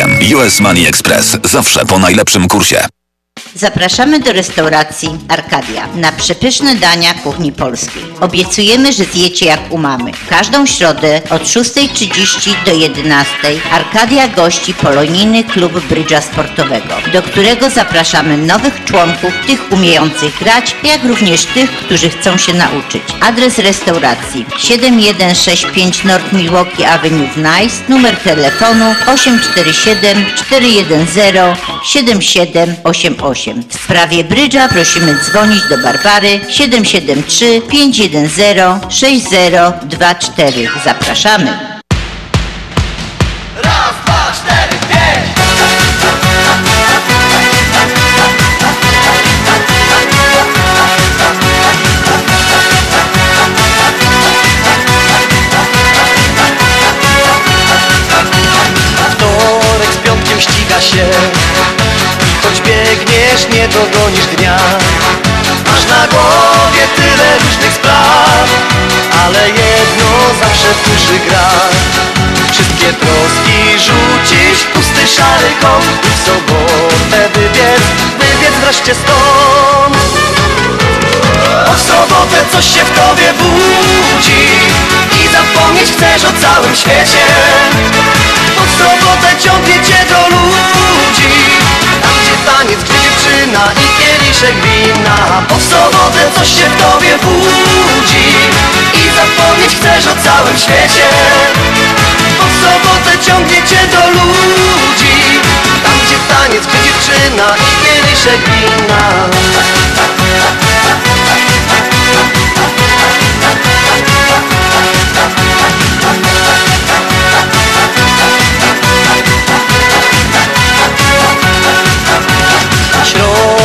[0.37, 1.37] US Money Express.
[1.43, 2.85] Zawsze po najlepszym kursie.
[3.55, 8.03] Zapraszamy do restauracji Arkadia na przepyszne dania kuchni polskiej.
[8.21, 10.13] Obiecujemy, że zjecie jak u mamy.
[10.13, 13.23] W każdą środę od 6.30 do 11.00
[13.71, 21.03] Arkadia gości polonijny klub brydża sportowego, do którego zapraszamy nowych członków, tych umiejących grać, jak
[21.03, 23.03] również tych, którzy chcą się nauczyć.
[23.21, 33.40] Adres restauracji 7165 North Milwaukee Avenue w Nice, numer telefonu 847 410 7788.
[33.69, 38.33] W sprawie brydża prosimy dzwonić do Barbary 773 510
[38.89, 40.67] 6024.
[40.85, 41.70] Zapraszamy.
[63.61, 64.57] Nie dogonisz dnia.
[65.65, 68.49] Masz na głowie tyle różnych spraw
[69.23, 70.09] Ale jedno
[70.39, 71.49] zawsze w duszy gra.
[72.51, 77.83] Wszystkie troski rzucić w pusty szary kąt I w sobotę wybiec,
[78.19, 80.20] wybiec wreszcie stąd
[81.71, 84.43] Bo w sobotę coś się w tobie budzi
[85.21, 87.23] I zapomnieć chcesz o całym świecie.
[88.55, 91.31] Bo w sobotę ciągnie cię do ludzi
[92.01, 95.17] Tam gdzie taniec, gdzie dziewczyna i kieliszek wina.
[95.49, 98.27] Bo w sobotę coś się w tobie budzi
[99.01, 101.07] I zapomnieć chcesz o całym świecie.
[102.37, 105.15] Bo w sobotę ciągnie cię do ludzi
[105.83, 109.21] Tam gdzie taniec, gdzie dziewczyna i kieliszek wina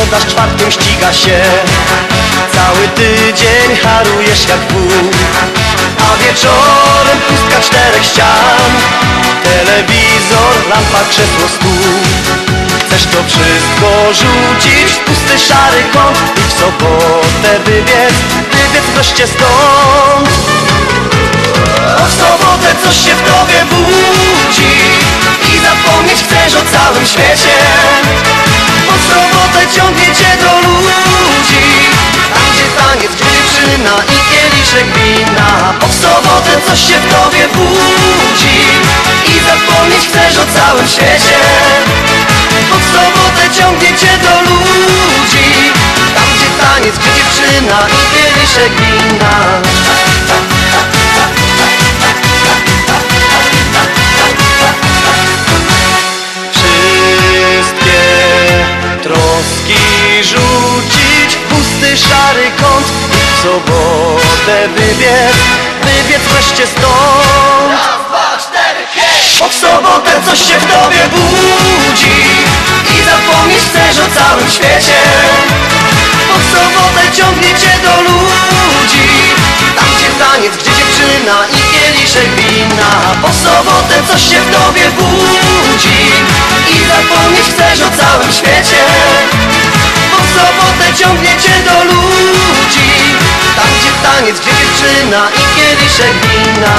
[0.07, 1.41] Środa z czwartkiem ściga się.
[2.55, 5.11] Cały tydzień harujesz jak wół
[6.07, 8.71] A wieczorem pustka czterech ścian.
[9.43, 11.93] Telewizor, lampa, krzesło, stół.
[12.85, 18.15] Chcesz to wszystko rzucić w pusty szary kąt I w sobotę wybiec,
[18.51, 20.29] wybiec wreszcie stąd.
[21.97, 24.73] Bo w sobotę coś się w tobie budzi
[25.53, 27.57] I zapomnieć chcesz o całym świecie
[28.95, 31.65] W sobotę ciągnie cię do ludzi.
[32.33, 35.73] Tam gdzie taniec, dziewczyna i kieliszek wina?
[35.89, 38.59] W sobotę coś się w tobie budzi.
[39.31, 41.37] I zapomnieć chcesz o całym świecie.
[42.71, 45.49] W sobotę ciągnie cię do ludzi.
[46.15, 49.33] Tam gdzie taniec, gdzie dziewczyna i kieliszek wina
[59.37, 61.35] troski rzucić.
[61.35, 65.37] W pusty szary kąt I w sobotę wybiec,
[65.83, 67.71] wybiec wreszcie stąd.
[67.71, 68.81] Raz, dwa, cztery,
[69.61, 72.17] sobotę coś się w tobie budzi
[72.95, 74.99] I zapomnieć chcesz o całym świecie.
[76.27, 79.07] Bo sobotę ciągnie cię do ludzi.
[79.75, 82.91] Tam gdzie taniec, gdzie dziewczyna i kieliszek wina.
[83.31, 85.99] W sobotę coś się w tobie budzi
[86.71, 88.83] I zapomnieć chcesz o całym świecie.
[90.23, 92.89] W sobotę ciągnie cię do ludzi
[93.55, 96.75] Tam gdzie taniec, gdzie dziewczyna i kieliszek wina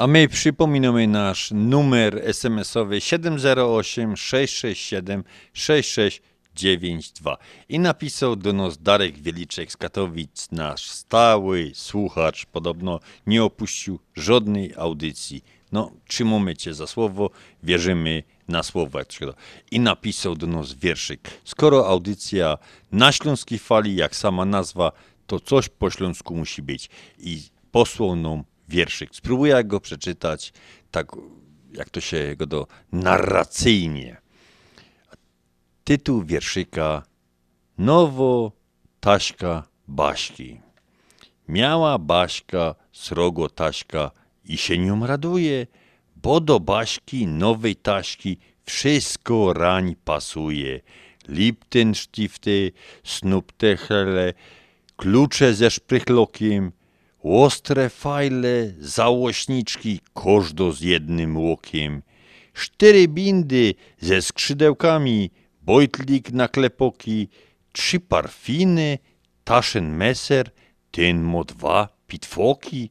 [0.00, 7.36] A my przypominamy nasz numer SMS-owy 708 667 6692
[7.68, 14.74] i napisał do nas Darek Wieliczek z Katowic, nasz stały słuchacz, podobno nie opuścił żadnej
[14.76, 15.44] audycji.
[15.72, 17.30] No, trzymamy cię za słowo,
[17.62, 18.62] wierzymy na
[19.20, 19.34] da.
[19.70, 21.30] I napisał do nas wierszyk.
[21.44, 22.58] Skoro audycja
[22.92, 24.92] na śląskiej fali, jak sama nazwa,
[25.26, 26.90] to coś po śląsku musi być.
[27.18, 29.10] I posłał nam wierszyk.
[29.12, 30.52] Spróbuję go przeczytać
[30.90, 31.06] tak,
[31.72, 34.16] jak to się go do narracyjnie.
[35.84, 37.02] Tytuł wierszyka
[37.78, 38.52] Nowo
[39.00, 40.60] Taśka Baśki.
[41.48, 44.10] Miała Baśka srogo Taśka
[44.44, 45.66] i się nią raduje,
[46.16, 50.80] bo do Baśki nowej Taśki wszystko rań pasuje.
[51.28, 52.72] Liptenstifty,
[53.04, 54.32] snuptechele,
[54.96, 56.72] klucze ze szprychlokiem,
[57.22, 62.02] ostre fajle, załośniczki, każdo z jednym łokiem,
[62.54, 65.30] cztery bindy ze skrzydełkami,
[65.62, 67.28] bojtlik na klepoki,
[67.72, 68.98] trzy parfiny,
[69.44, 70.50] taszen meser,
[70.90, 72.90] ten mo dwa pitwoki,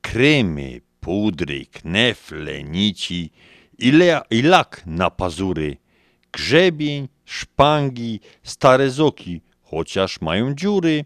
[0.00, 3.30] kremy, pudry, knefle, nici
[3.78, 5.76] i, le, i lak na pazury,
[6.32, 11.04] grzebień, szpangi, stare zoki, chociaż mają dziury,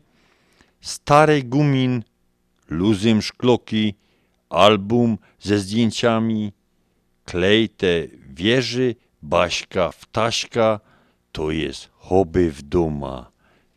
[0.80, 2.02] stary gumin,
[2.70, 3.94] luzym szkloki,
[4.48, 6.52] album ze zdjęciami,
[7.24, 10.80] klej te wieży, Baśka wtaśka,
[11.32, 13.30] to jest hobby w doma.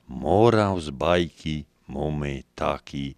[0.08, 3.16] Morał z bajki mamy taki,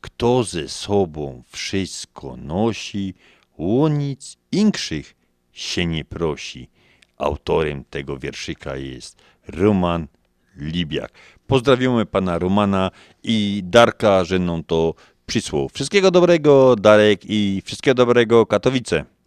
[0.00, 3.14] kto ze sobą wszystko nosi,
[3.58, 5.14] o nic inkszych
[5.52, 6.68] się nie prosi.
[7.16, 10.06] Autorem tego wierszyka jest Roman
[10.56, 11.12] Libiak.
[11.46, 12.90] Pozdrawiamy pana Romana
[13.22, 14.94] i Darka, że nam to
[15.28, 15.68] przysłał.
[15.68, 19.17] Wszystkiego dobrego, Darek, i wszystkiego dobrego, Katowice.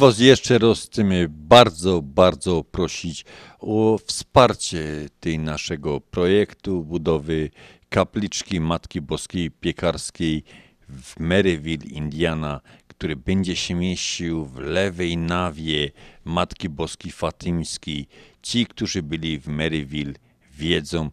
[0.00, 0.90] Was jeszcze raz
[1.28, 3.24] bardzo, bardzo prosić
[3.58, 7.50] o wsparcie tej naszego projektu budowy
[7.88, 10.44] kapliczki Matki Boskiej Piekarskiej
[10.88, 15.90] w Maryville, Indiana, który będzie się mieścił w lewej nawie
[16.24, 18.06] Matki Boskiej Fatymskiej.
[18.42, 20.14] Ci, którzy byli w Maryville
[20.52, 21.10] wiedzą,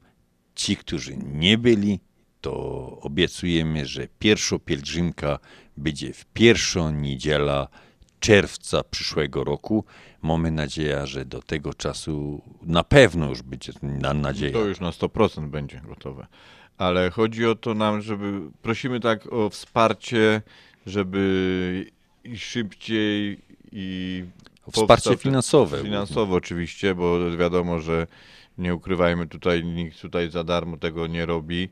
[0.56, 2.00] ci, którzy nie byli,
[2.42, 2.54] to
[3.02, 5.40] obiecujemy, że pierwsza pielgrzymka
[5.78, 7.68] będzie w pierwszą niedziela
[8.20, 9.84] czerwca przyszłego roku.
[10.22, 14.52] Mamy nadzieję, że do tego czasu na pewno już będzie na nadzieję.
[14.52, 16.28] To już na 100% będzie gotowe.
[16.78, 20.42] Ale chodzi o to nam, żeby prosimy tak o wsparcie,
[20.86, 21.92] żeby
[22.24, 23.40] i szybciej
[23.72, 24.24] i
[24.72, 25.82] wsparcie finansowe.
[25.84, 28.08] Finansowe oczywiście, bo wiadomo, że
[28.58, 31.70] nie ukrywajmy tutaj, nikt tutaj za darmo tego nie robi.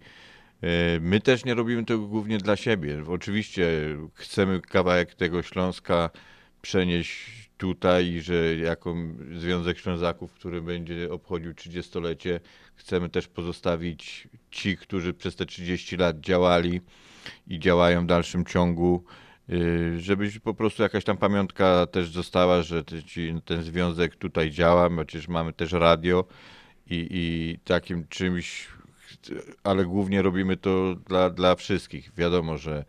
[0.62, 3.04] E, My też nie robimy tego głównie dla siebie.
[3.08, 3.68] Oczywiście
[4.14, 6.10] chcemy kawałek tego Śląska
[6.66, 8.96] przenieść tutaj, że jako
[9.38, 12.40] Związek Ślązaków, który będzie obchodził 30-lecie,
[12.76, 16.82] chcemy też pozostawić ci, którzy przez te 30 lat działali
[17.48, 19.04] i działają w dalszym ciągu,
[19.50, 22.84] y, żeby po prostu jakaś tam pamiątka też została, że
[23.46, 26.26] ten związek tutaj działa, przecież mamy też radio
[26.90, 28.68] i, i takim czymś,
[29.64, 32.12] ale głównie robimy to dla, dla wszystkich.
[32.18, 32.86] Wiadomo, że,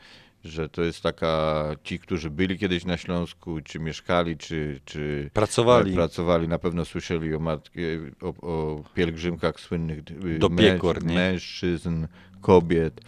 [0.46, 5.94] że to jest taka, ci, którzy byli kiedyś na Śląsku, czy mieszkali, czy, czy Pracowali.
[5.94, 7.80] pracowali, na pewno słyszeli o, matki,
[8.22, 11.14] o, o pielgrzymkach słynnych y, Do piekor, nie?
[11.14, 12.06] mężczyzn,
[12.40, 13.00] kobiet.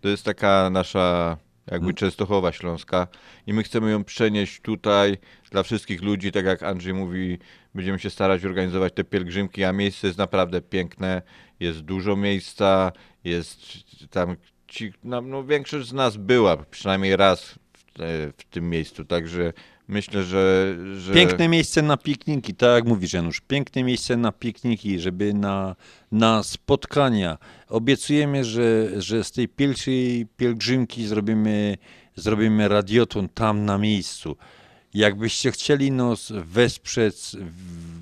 [0.00, 1.36] To jest taka nasza
[1.70, 1.94] jakby Mm.
[1.94, 3.06] Częstochowa Śląska
[3.46, 5.18] i my chcemy ją przenieść tutaj
[5.50, 7.38] dla wszystkich ludzi, tak jak Andrzej mówi,
[7.74, 11.22] będziemy się starać organizować te pielgrzymki, a miejsce jest naprawdę piękne,
[11.60, 12.92] jest dużo miejsca,
[13.24, 13.60] jest
[14.10, 14.36] tam
[14.74, 19.52] ci, no, no większość z nas była przynajmniej raz w, e, w tym miejscu, także
[19.88, 21.12] myślę, że, że...
[21.14, 25.76] Piękne miejsce na pikniki, tak jak mówisz Janusz, piękne miejsce na pikniki, żeby na,
[26.12, 27.38] na spotkania.
[27.68, 31.76] Obiecujemy, że, że z tej pierwszej pielgrzymki zrobimy,
[32.16, 34.36] zrobimy radioton tam na miejscu.
[34.94, 37.16] Jakbyście chcieli nas wesprzeć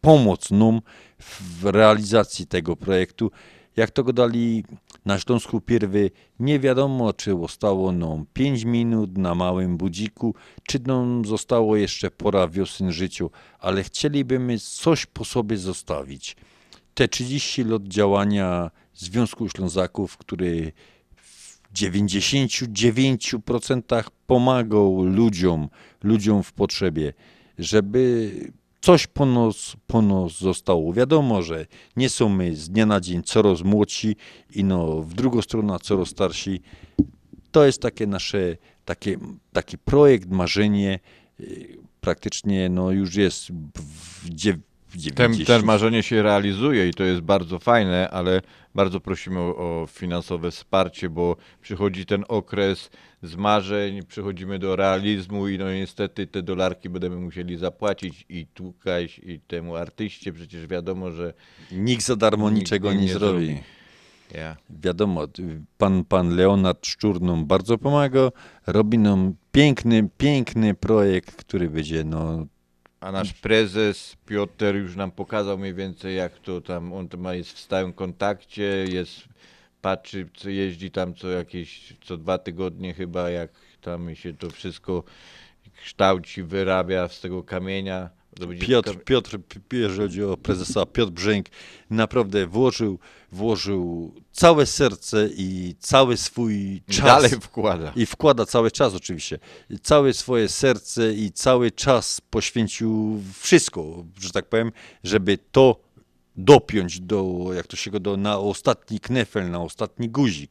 [0.00, 0.80] pomoc nam
[1.18, 3.30] w realizacji tego projektu.
[3.76, 4.64] Jak to gadali
[5.04, 10.34] na Śląsku Pierwy, nie wiadomo, czy zostało nam 5 minut na małym budziku,
[10.68, 16.36] czy nam zostało jeszcze pora wiosny życiu, ale chcielibyśmy coś po sobie zostawić.
[16.94, 20.72] Te 30 lat działania Związku Ślązaków, który
[21.74, 25.68] 99% pomagał ludziom,
[26.02, 27.12] ludziom w potrzebie,
[27.58, 28.32] żeby
[28.80, 30.92] coś po nas, po nas zostało.
[30.92, 34.16] Wiadomo, że nie są my z dnia na dzień coraz młodsi
[34.50, 36.60] i no w drugą stronę coraz starsi.
[37.50, 39.18] To jest takie nasze, takie,
[39.52, 41.00] taki projekt, marzenie,
[41.40, 43.48] y, praktycznie no już jest
[43.78, 44.30] w
[44.94, 45.46] Ten, 90.
[45.46, 48.40] ten marzenie się realizuje i to jest bardzo fajne, ale
[48.74, 52.90] bardzo prosimy o, o finansowe wsparcie, bo przychodzi ten okres
[53.22, 59.18] z marzeń, przechodzimy do realizmu i no niestety te dolarki będziemy musieli zapłacić i tukać
[59.18, 61.34] i temu artyście przecież wiadomo, że
[61.72, 63.58] Nikt za darmo nikt niczego im nie, zrobi.
[64.34, 64.56] Ja.
[64.70, 65.26] Wiadomo,
[65.78, 68.30] pan, pan Leonard Szczur nam bardzo pomaga,
[68.66, 72.46] robi nam piękny, piękny projekt, który będzie no,
[73.04, 77.52] A nasz prezes Piotr już nam pokazał mniej więcej jak to tam, on ma, jest
[77.52, 79.22] w stałym kontakcie, jest,
[79.82, 83.50] patrzy, co jeździ tam co jakieś, co dwa tygodnie chyba, jak
[83.80, 85.04] tam się to wszystko
[85.82, 88.10] kształci, wyrabia z tego kamienia.
[88.60, 89.38] Piotr, Piotr,
[89.72, 91.46] jeżeli chodzi o prezesa, Piotr Brzęk
[91.90, 92.98] naprawdę włożył,
[93.32, 97.04] włożył całe serce i cały swój czas.
[97.04, 97.92] dalej wkłada.
[97.96, 99.38] I wkłada cały czas oczywiście.
[99.70, 104.72] I Całe swoje serce i cały czas poświęcił wszystko, że tak powiem,
[105.04, 105.80] żeby to
[106.36, 110.50] dopiąć do, jak to się go do, na ostatni knefel, na ostatni guzik,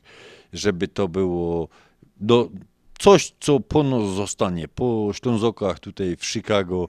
[0.54, 1.68] żeby to było
[2.18, 2.50] do,
[3.00, 6.88] coś, co po nas zostanie, po Ślązokach tutaj w Chicago,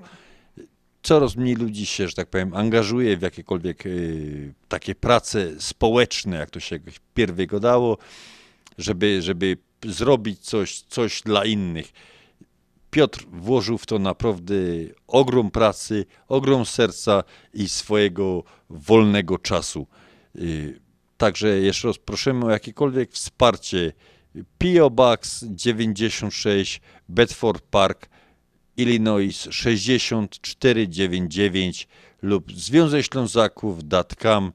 [1.05, 6.51] coraz mniej ludzi się, że tak powiem, angażuje w jakiekolwiek y, takie prace społeczne, jak
[6.51, 6.79] to się
[7.15, 7.99] pierwej go dało,
[8.79, 9.57] żeby, żeby
[9.87, 11.93] zrobić coś, coś dla innych.
[12.91, 14.55] Piotr włożył w to naprawdę
[15.07, 17.25] ogrom pracy, ogrom serca
[17.55, 19.87] i swojego wolnego czasu.
[20.37, 20.85] Y,
[21.17, 23.93] Także jeszcze raz prosimy o jakiekolwiek wsparcie.
[24.59, 24.91] P.O.
[24.91, 28.09] Box 96 Bedford Park,
[28.77, 31.89] Illinois 6499
[32.23, 34.53] lub Związek Ślązaków.com.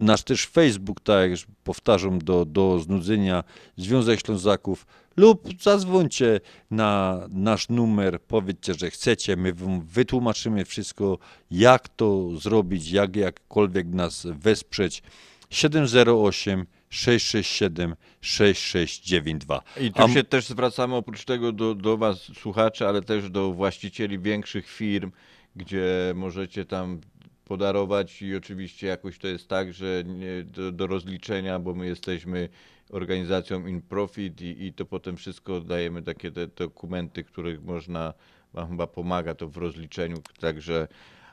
[0.00, 3.44] Nasz też Facebook, tak jak już powtarzam do, do znudzenia,
[3.76, 9.52] Związek Ślązaków lub zadzwońcie na nasz numer, powiedzcie, że chcecie, my
[9.84, 11.18] wytłumaczymy wszystko,
[11.50, 15.02] jak to zrobić, jak jakkolwiek nas wesprzeć.
[15.50, 19.62] 708 667 6692.
[19.80, 24.18] I tu się też zwracamy oprócz tego do, do Was, słuchaczy, ale też do właścicieli
[24.18, 25.12] większych firm,
[25.56, 27.00] gdzie możecie tam
[27.44, 28.22] podarować.
[28.22, 32.48] I oczywiście jakoś to jest tak, że nie, do, do rozliczenia, bo my jesteśmy
[32.90, 38.14] organizacją in profit i, i to potem wszystko dajemy takie te dokumenty, których można,
[38.52, 40.88] Wam chyba pomaga to w rozliczeniu, także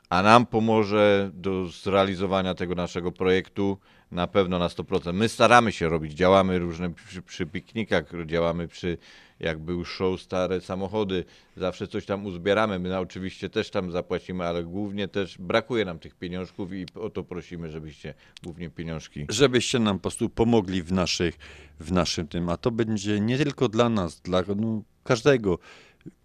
[0.08, 3.78] a nam pomoże do zrealizowania tego naszego projektu
[4.14, 5.12] na pewno na 100%.
[5.12, 8.98] My staramy się robić, działamy różne przy, przy piknikach, działamy przy,
[9.40, 11.24] jak był show Stare Samochody,
[11.56, 16.14] zawsze coś tam uzbieramy, my oczywiście też tam zapłacimy, ale głównie też brakuje nam tych
[16.14, 19.26] pieniążków i o to prosimy, żebyście głównie pieniążki.
[19.28, 21.38] Żebyście nam po prostu pomogli w, naszych,
[21.80, 25.58] w naszym tym, a to będzie nie tylko dla nas, dla no, każdego.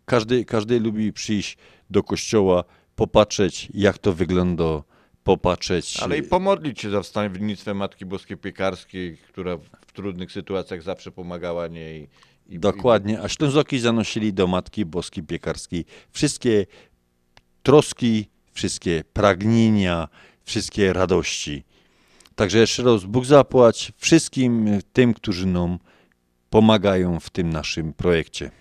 [0.05, 1.57] Każdy, każdy lubi przyjść
[1.89, 2.63] do kościoła,
[2.95, 4.83] popatrzeć jak to wygląda,
[5.37, 5.99] popatrzeć.
[5.99, 9.57] Ale i pomodlić się za wstawiennictwem Matki Boskiej Piekarskiej, która
[9.87, 12.09] w trudnych sytuacjach zawsze pomagała niej.
[12.47, 16.65] I, Dokładnie, a Ślązoki zanosili do Matki Boskiej Piekarskiej wszystkie
[17.63, 20.07] troski, wszystkie pragnienia,
[20.43, 21.63] wszystkie radości.
[22.35, 25.79] Także jeszcze raz Bóg zapłać wszystkim tym, którzy nam
[26.49, 28.51] pomagają w tym naszym projekcie.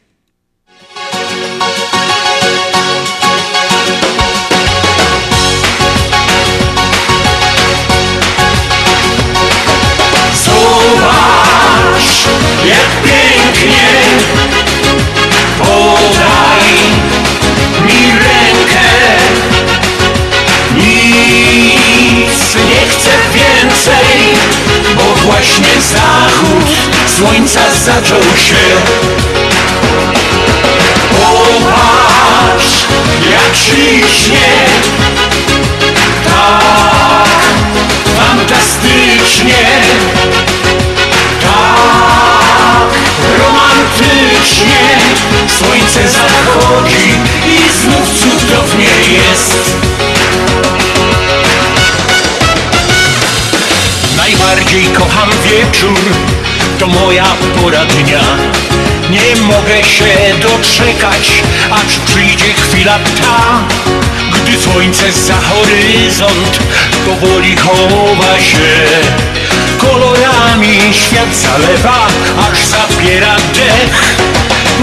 [10.59, 12.11] Zobacz,
[12.65, 13.89] jak pięknie.
[15.59, 16.73] Podaj
[17.87, 18.89] mi rękę.
[20.77, 24.39] Nic nie chcę więcej
[24.97, 26.69] Bo właśnie zachód
[27.19, 28.65] słońca zaczął się.
[31.11, 32.87] Popatrz,
[33.31, 34.49] jak ślicznie
[54.69, 55.99] Najbardziej kocham wieczór,
[56.79, 57.25] to moja
[57.63, 58.21] pora dnia.
[59.11, 63.65] Nie mogę się doczekać, aż przyjdzie chwila ta
[64.33, 66.59] Gdy słońce za horyzont
[67.07, 68.87] powoli chowa się.
[69.79, 72.07] Kolorami świat zalewa,
[72.51, 74.17] aż zapiera dech.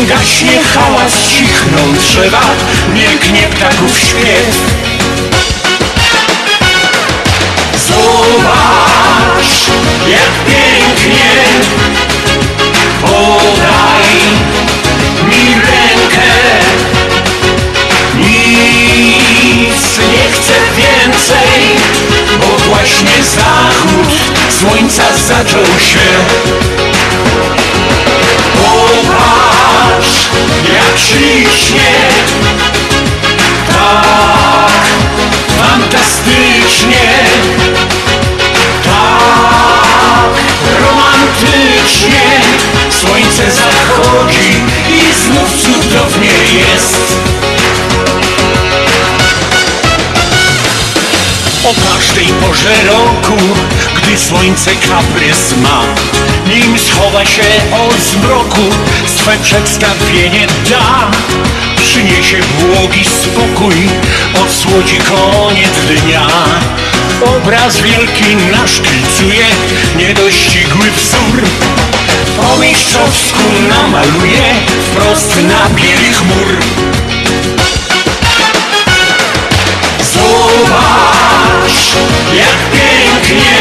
[0.07, 2.41] Gaśnie hałas, cichną drzewa,
[2.93, 4.94] mięknie ptaków śpiew
[7.95, 9.53] Zobacz,
[10.07, 11.31] jak pięknie
[13.01, 14.15] Podaj
[15.27, 16.31] mi rękę
[18.15, 20.53] Nic nie chcę
[22.67, 24.13] właśnie zachód
[24.59, 25.99] słońca zaczął się
[28.57, 30.29] Popatrz,
[30.73, 31.91] jak ślicznie.
[33.69, 34.34] Tak,
[35.57, 37.07] fantastycznie.
[38.83, 40.33] Tak,
[40.81, 42.41] romantycznie.
[42.89, 44.51] Słońce zachodzi
[44.89, 47.15] i znów cudownie jest.
[51.65, 53.37] O każdej porze roku,
[53.95, 55.81] gdy słońce kaprys ma
[56.47, 58.61] Nim schowa się od zmroku,
[59.05, 61.11] swe przedstawienie da
[61.95, 63.75] Przyniesie błogi spokój,
[64.43, 66.27] odsłodzi koniec dnia.
[67.25, 69.45] Obraz wielki naszkicuje
[69.97, 71.41] niedościgły wzór.
[72.37, 74.43] Po mistrzowsku namaluje
[74.91, 76.57] wprost na bieli chmur.
[80.13, 81.79] Zobacz,
[82.33, 83.55] jak pięknie.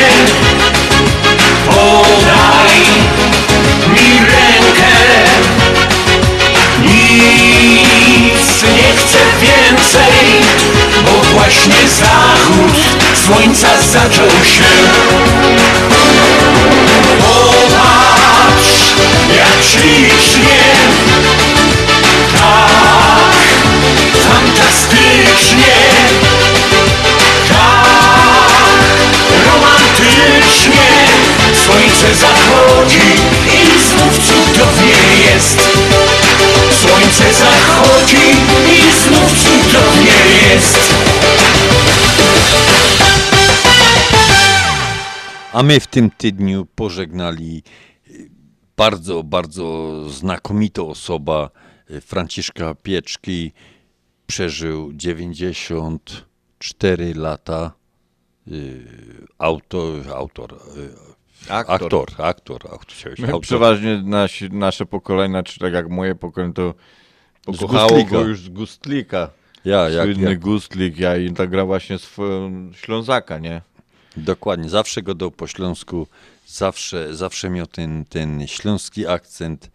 [1.66, 2.80] Podaj
[3.88, 4.94] mi rękę
[7.14, 10.44] Nic nie chcę więcej
[11.04, 12.74] Bo właśnie zachód
[13.26, 14.64] słońca zaczął się.
[17.20, 18.94] Popatrz,
[19.36, 20.60] jak ślicznie.
[22.38, 23.34] Tak,
[24.28, 25.76] fantastycznie.
[27.48, 28.54] Tak
[29.46, 30.90] romantycznie.
[31.64, 33.08] Słońce zachodzi
[33.46, 34.96] i znów cudownie
[35.26, 35.58] jest
[36.80, 38.26] Słońce zachodzi
[38.76, 40.18] i znów cudownie
[40.48, 40.78] jest
[45.52, 47.62] A my w tym tygodniu pożegnali
[48.10, 48.30] y,
[48.76, 51.50] bardzo, bardzo znakomitą osoba
[51.90, 53.52] y, Franciszka Pieczki.
[54.26, 57.72] Przeżył 94 lata.
[58.48, 58.86] Y,
[59.38, 60.58] Autor, autor,
[61.50, 61.74] Aktor.
[61.74, 66.74] aktor, aktor, aktor, przeważnie nasi, nasze pokolenia, czy tak jak moje pokolenie, to
[67.54, 69.30] Z pokochało go już z Gustlika.
[69.64, 73.62] Ja, jak- Słynny jak- Gustlik, ja i tak gra właśnie swoją Ślązaka, nie?
[74.16, 76.06] Dokładnie, zawsze go po śląsku,
[76.46, 79.70] zawsze, zawsze miał ten, ten śląski akcent.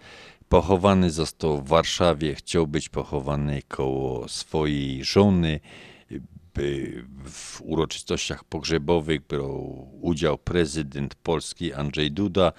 [0.49, 5.59] Pochowany został w Warszawie, chciał być pochowany koło swojej żony.
[7.25, 12.51] W uroczystościach pogrzebowych brał udział prezydent Polski Andrzej Duda,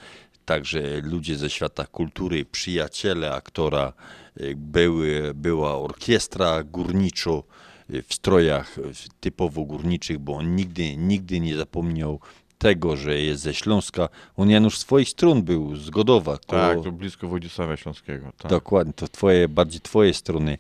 [0.45, 3.93] także ludzie ze świata kultury, przyjaciele aktora,
[4.41, 7.45] y, były, była orkiestra górniczo
[7.91, 8.83] y, w strojach y,
[9.21, 12.21] typowo górniczych, bo on nigdy, nigdy nie zapomniał
[12.59, 14.09] tego, że jest ze Śląska.
[14.37, 16.39] On Janusz swoich strun był z Godowa.
[16.39, 18.33] Tak, to blisko Władysławia Śląskiego.
[18.39, 18.51] Tak.
[18.51, 20.59] Dokładnie, to twoje, bardziej twoje strony.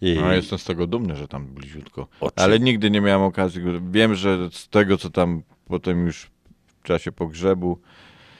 [0.00, 2.08] I- No, jestem z tego dumny, że tam bliziutko.
[2.20, 3.62] Oczy- Ale nigdy nie miałem okazji.
[3.90, 6.30] Wiem, że z tego, co tam potem już
[6.66, 7.78] w czasie pogrzebu,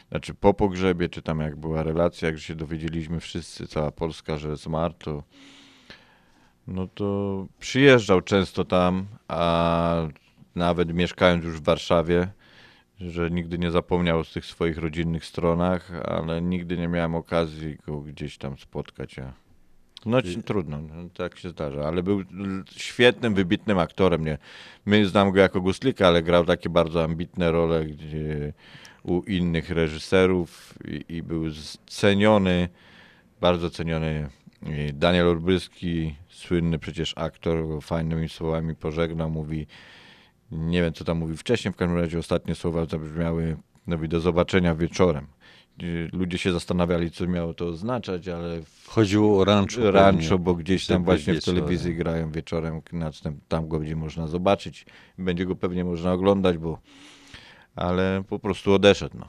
[0.08, 4.56] znaczy po pogrzebie, czy tam jak była relacja, jak się dowiedzieliśmy wszyscy, cała Polska, że
[4.56, 5.22] zmarł, to
[6.66, 9.94] no to przyjeżdżał często tam, a
[10.54, 12.28] nawet mieszkając już w Warszawie,
[13.00, 18.00] że nigdy nie zapomniał o tych swoich rodzinnych stronach, ale nigdy nie miałem okazji go
[18.00, 19.18] gdzieś tam spotkać.
[19.18, 19.32] A...
[20.06, 22.22] No trudno, no, tak się zdarza, ale był
[22.76, 24.24] świetnym, wybitnym aktorem.
[24.24, 24.38] Nie?
[24.86, 28.52] My znamy go jako Guslika, ale grał takie bardzo ambitne role gdzie
[29.02, 31.44] u innych reżyserów i, i był
[31.86, 32.68] ceniony,
[33.40, 34.28] bardzo ceniony.
[34.62, 39.66] I Daniel Olbryski, słynny przecież aktor, go fajnymi słowami pożegnał, mówi,
[40.52, 43.56] nie wiem co tam mówi wcześniej, w każdym razie ostatnie słowa zabrzmiały,
[43.86, 45.26] mówi do zobaczenia wieczorem.
[46.12, 48.60] Ludzie się zastanawiali, co miało to oznaczać, ale...
[48.86, 49.44] Chodziło o
[49.90, 52.80] rancho bo gdzieś tam właśnie w telewizji grają wieczorem,
[53.48, 54.86] tam go będzie można zobaczyć.
[55.18, 56.78] Będzie go pewnie można oglądać, bo...
[57.76, 59.28] Ale po prostu odeszedł, no.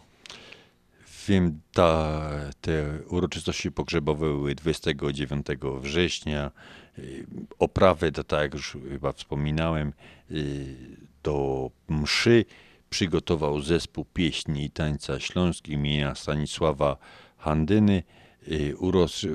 [1.27, 2.21] Wiem, ta,
[2.61, 5.45] te uroczystości pogrzebowe były 29
[5.81, 6.51] września.
[6.99, 7.25] Y,
[7.59, 9.93] Oprawę, to tak jak już chyba wspominałem,
[10.31, 10.75] y,
[11.23, 12.45] do mszy
[12.89, 16.97] przygotował zespół pieśni i tańca śląskich imienia Stanisława
[17.37, 18.03] Handyny.
[18.47, 18.75] Y,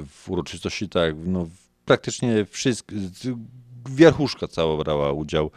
[0.07, 1.47] w uroczystości tak, no,
[1.85, 2.95] praktycznie wszystko,
[3.91, 5.51] wierchuszka cała brała udział,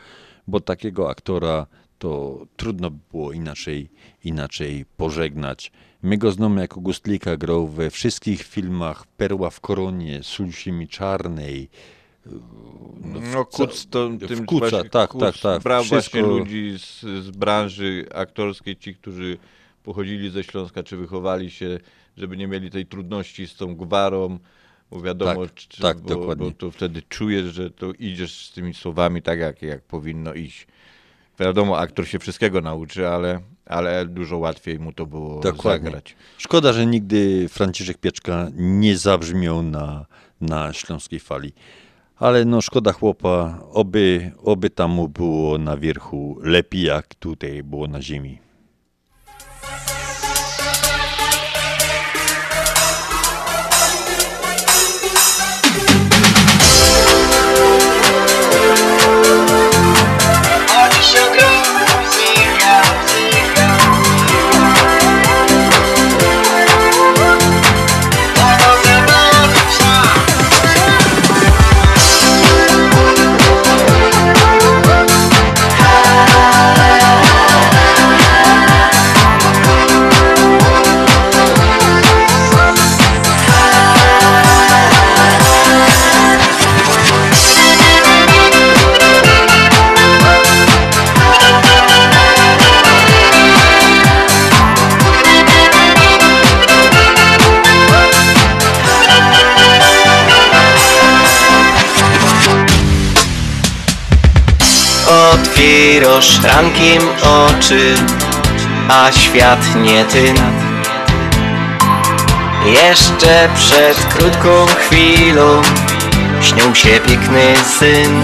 [0.48, 1.68] bo takiego aktora
[2.00, 3.90] to trudno było inaczej,
[4.24, 5.72] inaczej pożegnać.
[6.04, 11.70] My go znamy jako Gustlika, grał we wszystkich filmach Perła w koronie, Sól ziemi czarnej.
[13.34, 15.64] No, w Kuc to tym Kuca, właśnie tak, Kuc tak, tak.
[15.64, 19.38] Brał Wszystko- właśnie ludzi z, z branży aktorskiej, ci, którzy
[19.84, 21.80] pochodzili ze Śląska, czy wychowali się,
[22.18, 24.40] żeby nie mieli tej trudności z tą gwarą,
[24.92, 26.46] bo wiadomo, Tak, czy, tak, bo, dokładnie.
[26.46, 30.68] bo to wtedy czujesz, że to idziesz z tymi słowami tak, jak, jak powinno iść.
[31.40, 35.86] Wiadomo, aktor się wszystkiego nauczy, ale, ale dużo łatwiej mu to było Dokładnie.
[35.86, 36.16] zagrać.
[36.38, 40.06] Szkoda, że nigdy Franciszek Pieczka nie zabrzmiał na,
[40.42, 41.54] na śląskiej fali.
[42.20, 47.88] Ale no szkoda chłopa, oby, oby tam mu było na wierchu lepiej jak tutaj było
[47.88, 48.47] na ziemi.
[105.34, 107.96] Otwierasz rankiem oczy,
[108.90, 110.34] a świat nie ty.
[112.66, 115.62] Jeszcze przed krótką chwilą
[116.42, 118.24] śnił się piękny syn.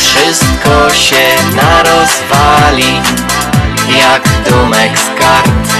[0.00, 3.00] Wszystko się narozwali,
[3.98, 5.70] jak domek z kart.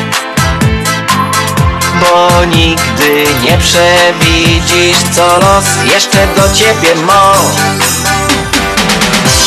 [2.01, 7.33] Bo nigdy nie przewidzisz, co los jeszcze do ciebie ma.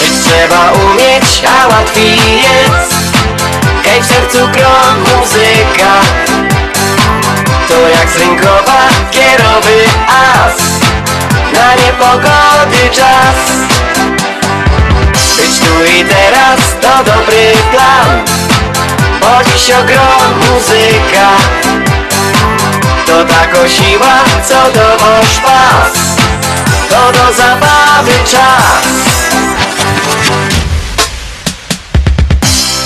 [0.03, 2.93] Żyć trzeba umieć, a łatwiej jest.
[3.83, 5.93] Hej w sercu grom muzyka.
[7.67, 8.79] To jak z rynkowa
[9.11, 10.57] kierowy as.
[11.53, 13.35] Na niepogody czas.
[15.37, 18.25] Być tu i teraz to dobry plan.
[19.21, 21.29] Bo dziś ogrom muzyka.
[23.05, 25.93] To tako siła, co do wasz pas.
[26.89, 29.02] To do zabawy czas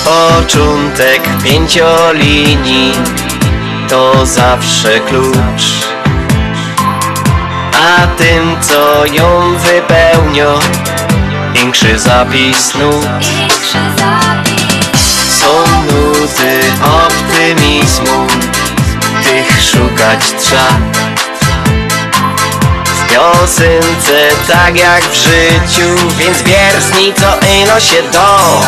[0.08, 2.92] Początek pięciolinii
[3.88, 5.86] to zawsze klucz.
[7.72, 10.54] A tym co ją wypełnia
[11.54, 13.26] Większy zapis nut.
[15.28, 15.48] Są
[15.82, 18.26] nuty optymizmu
[19.24, 21.08] Tych szukać trzeba.
[22.84, 28.60] W piosence tak jak w życiu Więc wiersni co ino się do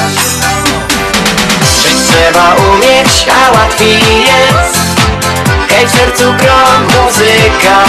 [2.10, 4.78] trzeba umieć, a łatwiej jest.
[5.68, 7.84] Hej w sercu grom muzyka.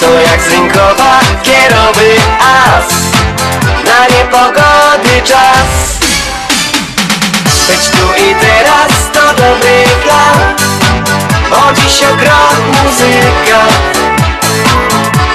[0.00, 2.88] To jak z rynkowa kierowy as.
[3.84, 5.98] Na niepogody czas.
[7.68, 10.54] Być tu i teraz to dobry plan.
[11.50, 13.64] Bo dziś ogrom muzyka.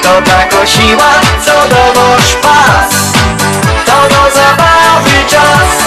[0.03, 1.13] To tako siła,
[1.45, 2.93] co do wasz pas.
[3.85, 5.83] To do zabawy czas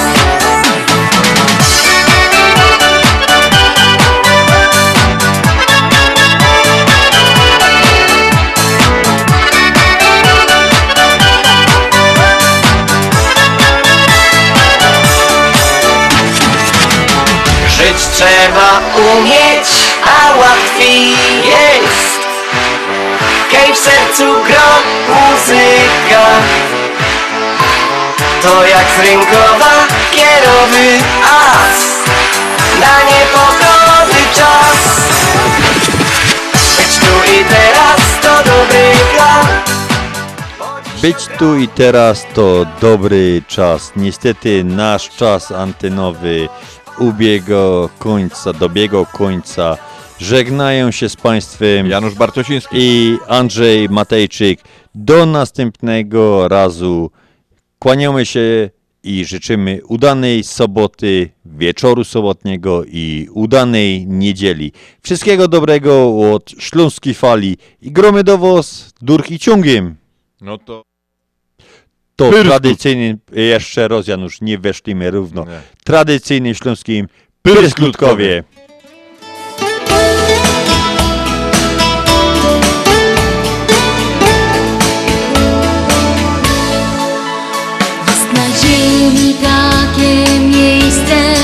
[17.97, 18.81] Trzeba
[19.13, 19.69] umieć,
[20.05, 21.11] a łatwiej
[21.45, 22.21] jest.
[23.51, 24.71] Hej w sercu gro
[25.09, 26.27] muzyka.
[28.43, 31.97] To jak z rynkowa kierowy as.
[32.81, 34.77] Na niepogody czas.
[36.77, 39.47] Być tu i teraz to dobry plan.
[41.03, 43.93] Być tu i teraz to dobry czas.
[43.97, 46.49] Niestety nasz czas antenowy
[46.99, 49.77] ubiegł końca, dobiegł końca.
[50.19, 54.61] Żegnają się z Państwem Janusz Bartosiński i Andrzej Matejczyk.
[54.95, 57.11] Do następnego razu
[57.79, 58.71] kłaniamy się
[59.03, 64.73] i życzymy udanej soboty, wieczoru sobotniego i udanej niedzieli.
[65.03, 69.97] Wszystkiego dobrego od Śląskiej Fali i gromy do was durki ciągiem.
[70.41, 70.83] No to
[72.17, 72.47] To Pyrskut.
[72.47, 75.61] tradycyjny, jeszcze raz Janusz, nie weszliśmy równo, Nie.
[75.85, 77.07] tradycyjnym śląskim
[77.43, 78.45] Pyrskutkowie.
[88.07, 91.35] Jest na ziemi takie miejsce,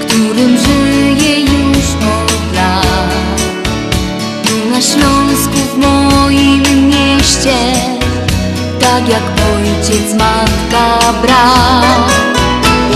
[0.00, 1.86] w którym żyje już
[2.18, 3.42] od lat.
[4.44, 7.56] Tu na Śląsku w moim mieście,
[8.80, 9.31] tak jak
[9.92, 12.12] ojciec, matka, brat.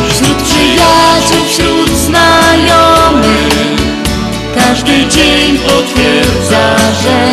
[0.09, 3.57] Wśród przyjaciół, wśród znajomych
[4.55, 7.31] Każdy dzień potwierdza, że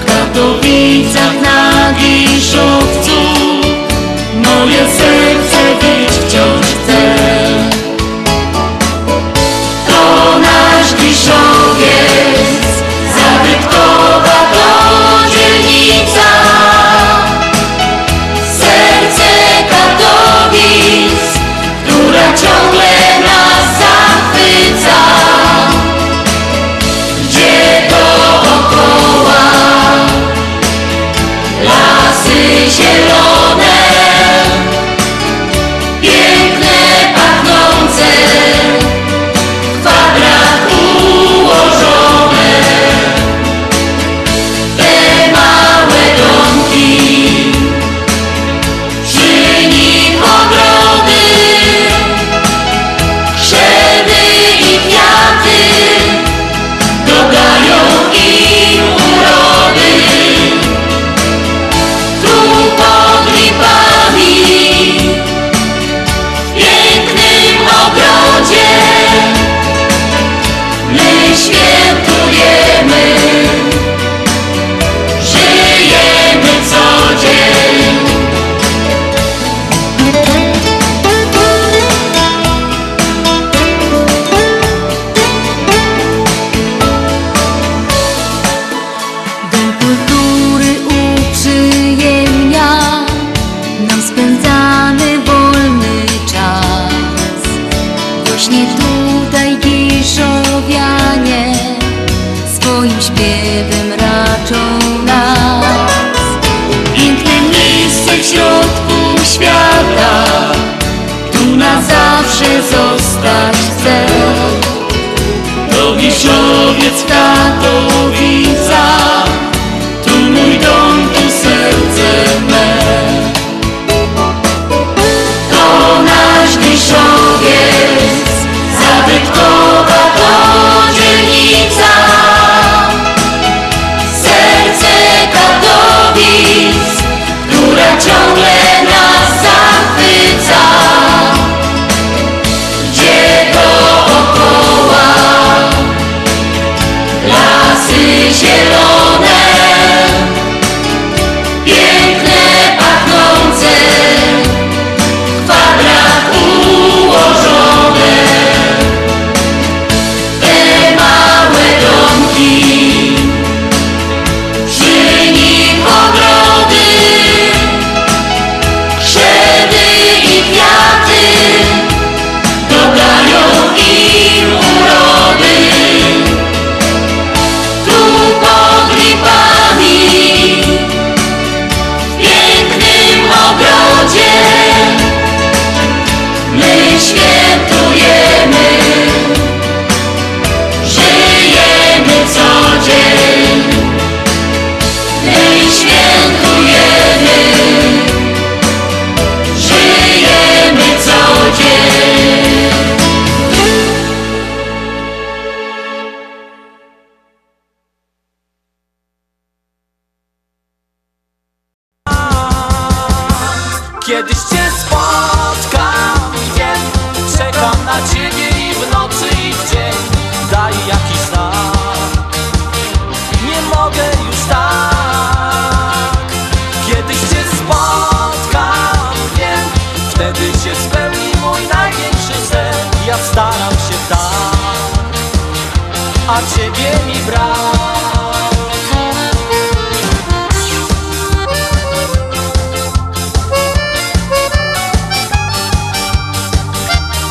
[0.00, 3.20] W Katowicach na Giszowcu
[4.34, 7.37] Moje serce bić wciąż chce.